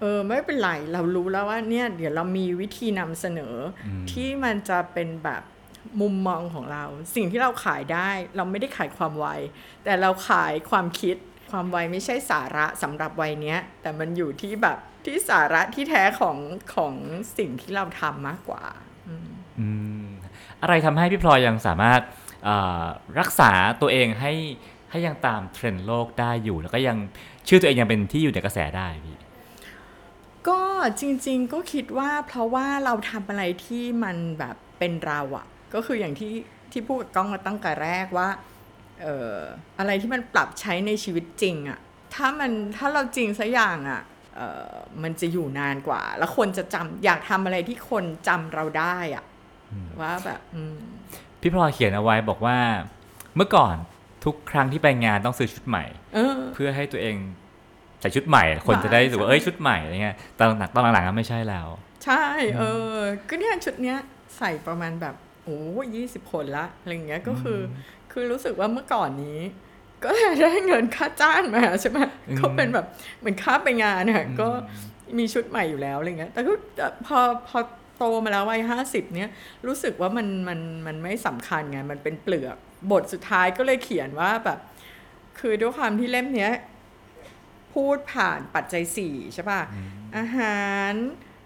[0.00, 3.54] เออไม่เป็นไร เรารู้แล้วว่าเนี่ย เดี๋ยวเรามีวิธีนำเสนอ
[3.86, 5.42] อมที่มันจะเป็นแบบ
[6.00, 6.84] มุมมองของเรา
[7.14, 9.26] สิ่งที่เราขายได้ เราไม่ได้ขายความไว
[9.84, 11.16] แต่เราขายความคิด
[11.50, 16.36] ความไวไม่ใช่สาระสำหรับวัยเนี้ย แต่มันอยู่ที่แบบ ที่สาระที่แท้ของ
[16.74, 16.94] ของ
[17.38, 18.64] สิ่งที่เราทำมากกว่า
[19.58, 19.68] อื
[20.02, 20.04] ม
[20.62, 22.00] อะไรทำให้พี่พลอยยังสามารถ
[22.44, 22.84] เอ่อ
[23.18, 24.32] รักษาตัวเองให้
[24.90, 26.96] ให้ยังตามเทรนด์โลกได้อยู่ แล้วก็ยัง
[27.48, 29.16] ชื่อตัวเองยังเป็นที่อยู่ในกระแสได้พี่
[30.48, 30.60] ก็
[31.00, 36.32] จริง ๆ ก็คิดว่าเพราะว่าเราทำอะไรที่มันแบบเป็นเราอะก็คืออย่างที่
[36.72, 38.28] ที่พูดกับก้องมาตั้งแต่แรกว่า
[39.02, 39.38] เอ่อ
[39.78, 41.78] อะไรที่มันปรับใช้ในชีวิตจริงอะ
[42.14, 44.11] ถ้ามันถ้าเราจริงสักอย่างอะเอ่อ
[45.02, 49.24] มันจะอยู่นานกว่า แล้วคนจะจำอยากทำอะไรที่คนจำเราได้อะ
[50.00, 50.78] ว่าแบบอืม
[51.40, 52.58] พี่พลอยเขียนเอาไว้บอกว่า
[53.36, 53.74] เมื่อก่อน
[54.24, 57.16] ทุกครั้งที่ไปงานต้องซื้อชุดใหม่เออเพื่อให้ตัวเอง
[58.00, 61.68] ใส่ชุดใหม่ คนจะได้รู้สึกว่าใช่เอ้ยชุดใหม่อะไรเงี้ยตอนหลังตอนหลังๆก็ไม่ใช่แล้ว
[62.04, 62.24] ใช่
[62.58, 62.62] เอ
[62.94, 63.98] อก็เนี่ยชุดเนี้ย
[64.38, 65.14] ใส่ประมาณแบบ
[65.44, 65.58] โอ้
[65.94, 67.62] ยี่สิบคนละอะไรอย่างเงี้ยก็คืออ
[68.12, 69.38] คือรู้สึกว่าเมื่อก่อนนี้
[70.04, 71.98] ก็ได้เงินค่าจ้างมาใช่ไหม
[72.28, 72.86] อืมก็เป็นแบบ
[73.20, 74.48] เหมือนค่าไปงานเนี่ยอืมก็
[75.18, 77.58] มีชุดใหม่อยู่แล้วอะไรเงี้ย แต่ก็แต่พอพอ
[77.96, 79.30] โตมาแล้ววัยห้าสิบเนี้ย
[79.66, 82.56] รู้สึกว่ามันมันมันไม่สำคัญไงมันเป็นเปลือก
[82.90, 84.58] บทสุดท้ายก็เลยเขียนว่าแบบ
[85.38, 86.52] คือด้วยความที่เล่มเนี้ย
[87.72, 89.60] พูดผ่านปัจจัยสี่ใช่ป่ะ
[90.16, 90.92] อาหาร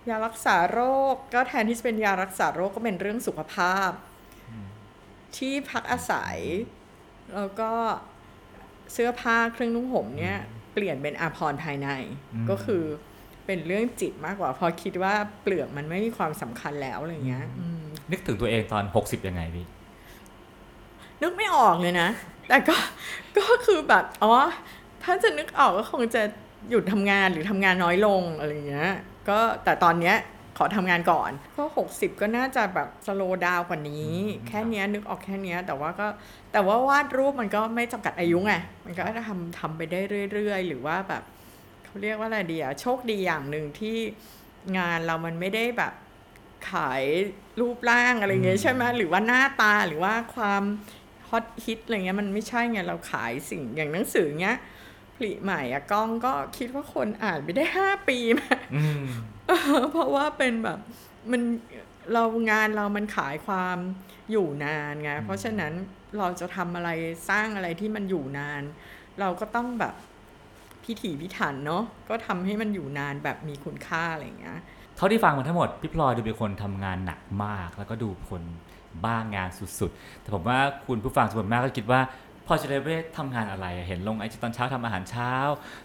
[0.08, 0.80] ยารักษาโร
[1.12, 3.90] ค ก็แทนที่จะเป็นยารักษาโรคก็เป็นเรื่องสุขภาพ
[5.36, 6.38] ที่พักอาศัย
[7.34, 7.72] แล้วก็
[8.92, 10.36] เสื้อผ้าเครื่องนุ่งห่มเนี่ย
[10.74, 11.88] เปลี่ยนเป็นอาภรณ์ภายใน
[12.34, 12.82] อืมก็คือ
[13.46, 19.66] เป็นเรื่องจิตมากกว่าเพอคิดว่าเปลือกมันไม่มีความสำคัญแล้วอะไรเงี้ยอืมนึกถึงตัวเองตอน60ยังไงพี่
[21.22, 22.08] นึกไม่ออกเลยนะ
[22.48, 22.76] แต่ก็
[23.36, 24.32] ก็คือแบบอ๋อ
[25.02, 26.22] ถ้าจะนึกออกก็คงจะ
[26.70, 28.90] หยุดทำงานหรือทำงานน้อยลงอะไรเงี้ย
[29.28, 30.16] ก็แต่ตอนเนี้ย
[30.56, 34.12] ขอทำงานก่อนก็หกสิบก็น่าจะแบบสโลดาวกว่านี้
[34.48, 36.06] แค่เนี้ยนึกออกแค่เนี้ยแต่ว่าก็
[36.52, 38.54] แต่ว่าวาดรูปมันก็ไม่จำกัดอายุไง
[38.84, 40.00] มันก็ทำทำไปได้
[40.32, 41.22] เรื่อย ๆ หรือว่าแบบ
[41.84, 43.96] เขาเรียกว่าอะไรดีอะโชคดีอย่างหนึ่งที่
[44.78, 45.92] งานเรามันไม่ได้แบบ
[46.70, 47.04] ขาย
[47.60, 50.62] รูปร่างอะไรเงี้ยใช่ไหมหรือว่าหน้าตาหรือว่าความ
[51.28, 54.58] ฮอตฮิตอะไรเงี้ยมันไม่ใช่ไงเราขายสิ่งอย่างหนังสือเงี้ย
[55.16, 59.04] ผลิใหม่อะกล้องก็คิดว่าคนอ่านไปได้ห้าปีมาอืม
[59.92, 60.78] เพราะว่าเป็นแบบ
[61.30, 61.42] มัน
[62.12, 63.76] เรางานเรามันขายความ
[64.30, 65.72] อยู่นานไงเพราะฉะนั้น
[66.18, 66.90] เราจะทำอะไร
[67.28, 68.62] สร้างอะไรที่มันอยู่นาน
[69.20, 69.94] เราก็ต้องแบบ
[70.84, 74.60] พิถีพิถันเนาะก็ทำให้มันอยู่นานแบบมีคุณค่าอะไรอย่างเงี้ย
[74.96, 78.42] เท่าที่ฟังมาทั้งหมดพี่พลอยดูเป็นคนทำงานหนักมาก แล้วก็ดูเป็นคน
[79.04, 79.48] บ้างาน
[79.80, 82.00] สุดๆ แต่ผมว่าคุณผู้ฟังส่วนมากก็คิดว่า
[82.46, 85.32] พอจะได้ไปทำงานอะไร เห็นลงไอจีตอนเช้าทำอาหารเช้า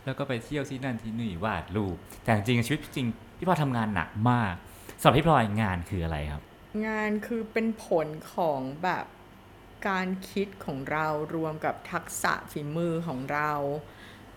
[0.05, 3.07] แล้วก็ไปเที่ยวที่นั่นที่นี่วาดรูป แต่จริงๆชีวิตจริง
[3.38, 4.53] พี่พลอยทำงานหนักมาก
[4.99, 6.41] สำหรับพี่พลอยงานคืออะไรครับ
[6.88, 9.05] งานคือเป็นผลของแบบ
[9.88, 13.51] การคิดของเรารวมกับทักษะฝีมือของเรา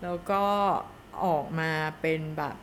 [0.03, 0.43] แล้วก็
[1.25, 1.71] ออกมา
[2.01, 2.55] เป็นแบบ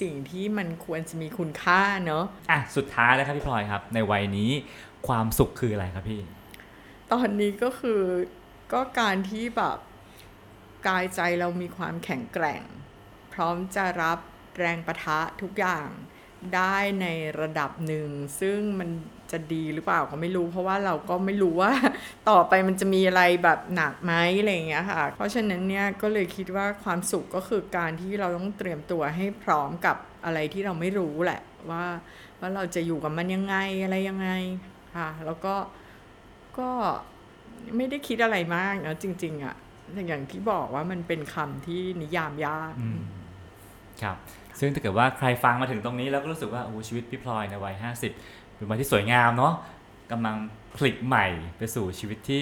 [0.00, 4.50] สิ่งที่มันควรจะมีคุณค่าเนอะอะสุดท้ายแล้วครับพี่พลอยครับ ในวัยนี้
[5.06, 6.20] ความสุขคืออะไรครับพี่
[7.12, 8.00] ตอนนี้ก็คือ
[8.72, 9.78] ก็การที่แบบ
[10.86, 12.62] กายใจเรามีความแข็งแกร่ง
[13.32, 14.18] พร้อมจะรับ
[14.58, 15.88] แรงประทะทุกอย่าง
[16.54, 17.06] ได้ใน
[17.40, 18.08] ระดับหนึ่ง
[18.40, 18.90] ซึ่งมัน
[19.30, 21.72] จะดีหรือเปล่าก็ไม่รู้ เพราะว่าเราก็ไม่รู้ว่า
[22.30, 31.40] ต่อไปมันจะมีอะไรแบบหนักไหมอะไรอย่างเงี้ยค่ะ เพราะฉะนั้นเนี่ยก็เลยคิดว่าความสุขก็คือการที่เราต้องเตรียมตัวให้พร้อมกับอะไรที่เราไม่รู้แหละ
[31.70, 31.84] ว่า
[32.40, 34.28] ว่าเราจะอยู่กับมันยังไงอะไรยังไง
[34.96, 35.54] ค่ะ แล้วก็
[36.58, 36.70] ก็
[37.76, 39.54] ไม่ได้คิดอะไรมากนะจริง ๆอะ่ะ
[40.08, 43.00] อย่างที่บอกว่ามันเป็นคำที่นิยามยากอืม
[44.02, 44.16] ครับ
[44.58, 47.74] ซึ่งถ้าเกิดว่าใครฟังมาถึงตรงนี้แล้วก็รู้สึกว่าโอ้โหชีวิตพี่พลอยในวัย
[48.16, 49.54] 50 เป็นวัยที่สวยงามเนาะ
[50.12, 50.36] กำลัง
[50.76, 51.26] พลิกใหม่
[51.58, 52.40] ไปสู่ชีวิตที่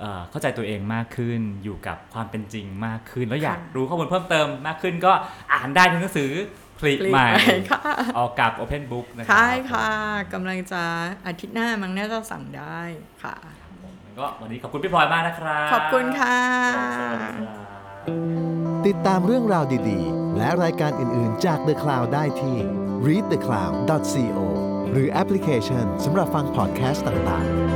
[0.00, 5.12] เอ่อเข้าใจตัวเองมากขึ้นอยู่กับความเป็นจริงมากขึ้น แล้วอยากรู้ข้อมูลเพิ่มเติมมากขึ้นก็
[5.52, 6.30] อ่านได้ในหนังสือ
[6.78, 7.38] พลิกปลีกใหม่ไป
[7.70, 7.82] ค่ะ
[8.18, 9.88] ออกกับ Open Book นะครัใช่ค่ะ
[10.32, 10.82] กำลังจะ
[11.26, 12.80] อาทิตย์หน้ามั้งน่าจะสั่งได้
[13.24, 13.36] ค่ะ
[14.18, 16.38] ก็วันนี้ขอบคุณพี่พลอยมากนะครับขอบคุณค่ะ
[16.76, 17.34] สวัสดีครับ
[18.86, 22.56] ติดตามเรื่องราวดีๆ และรายการอื่นๆจาก The Cloud ได้ที่
[23.06, 24.38] readthecloud.co
[24.92, 27.75] หรือแอปพลิเคชันสำหรับฟังพอดแคสต์ต่างๆ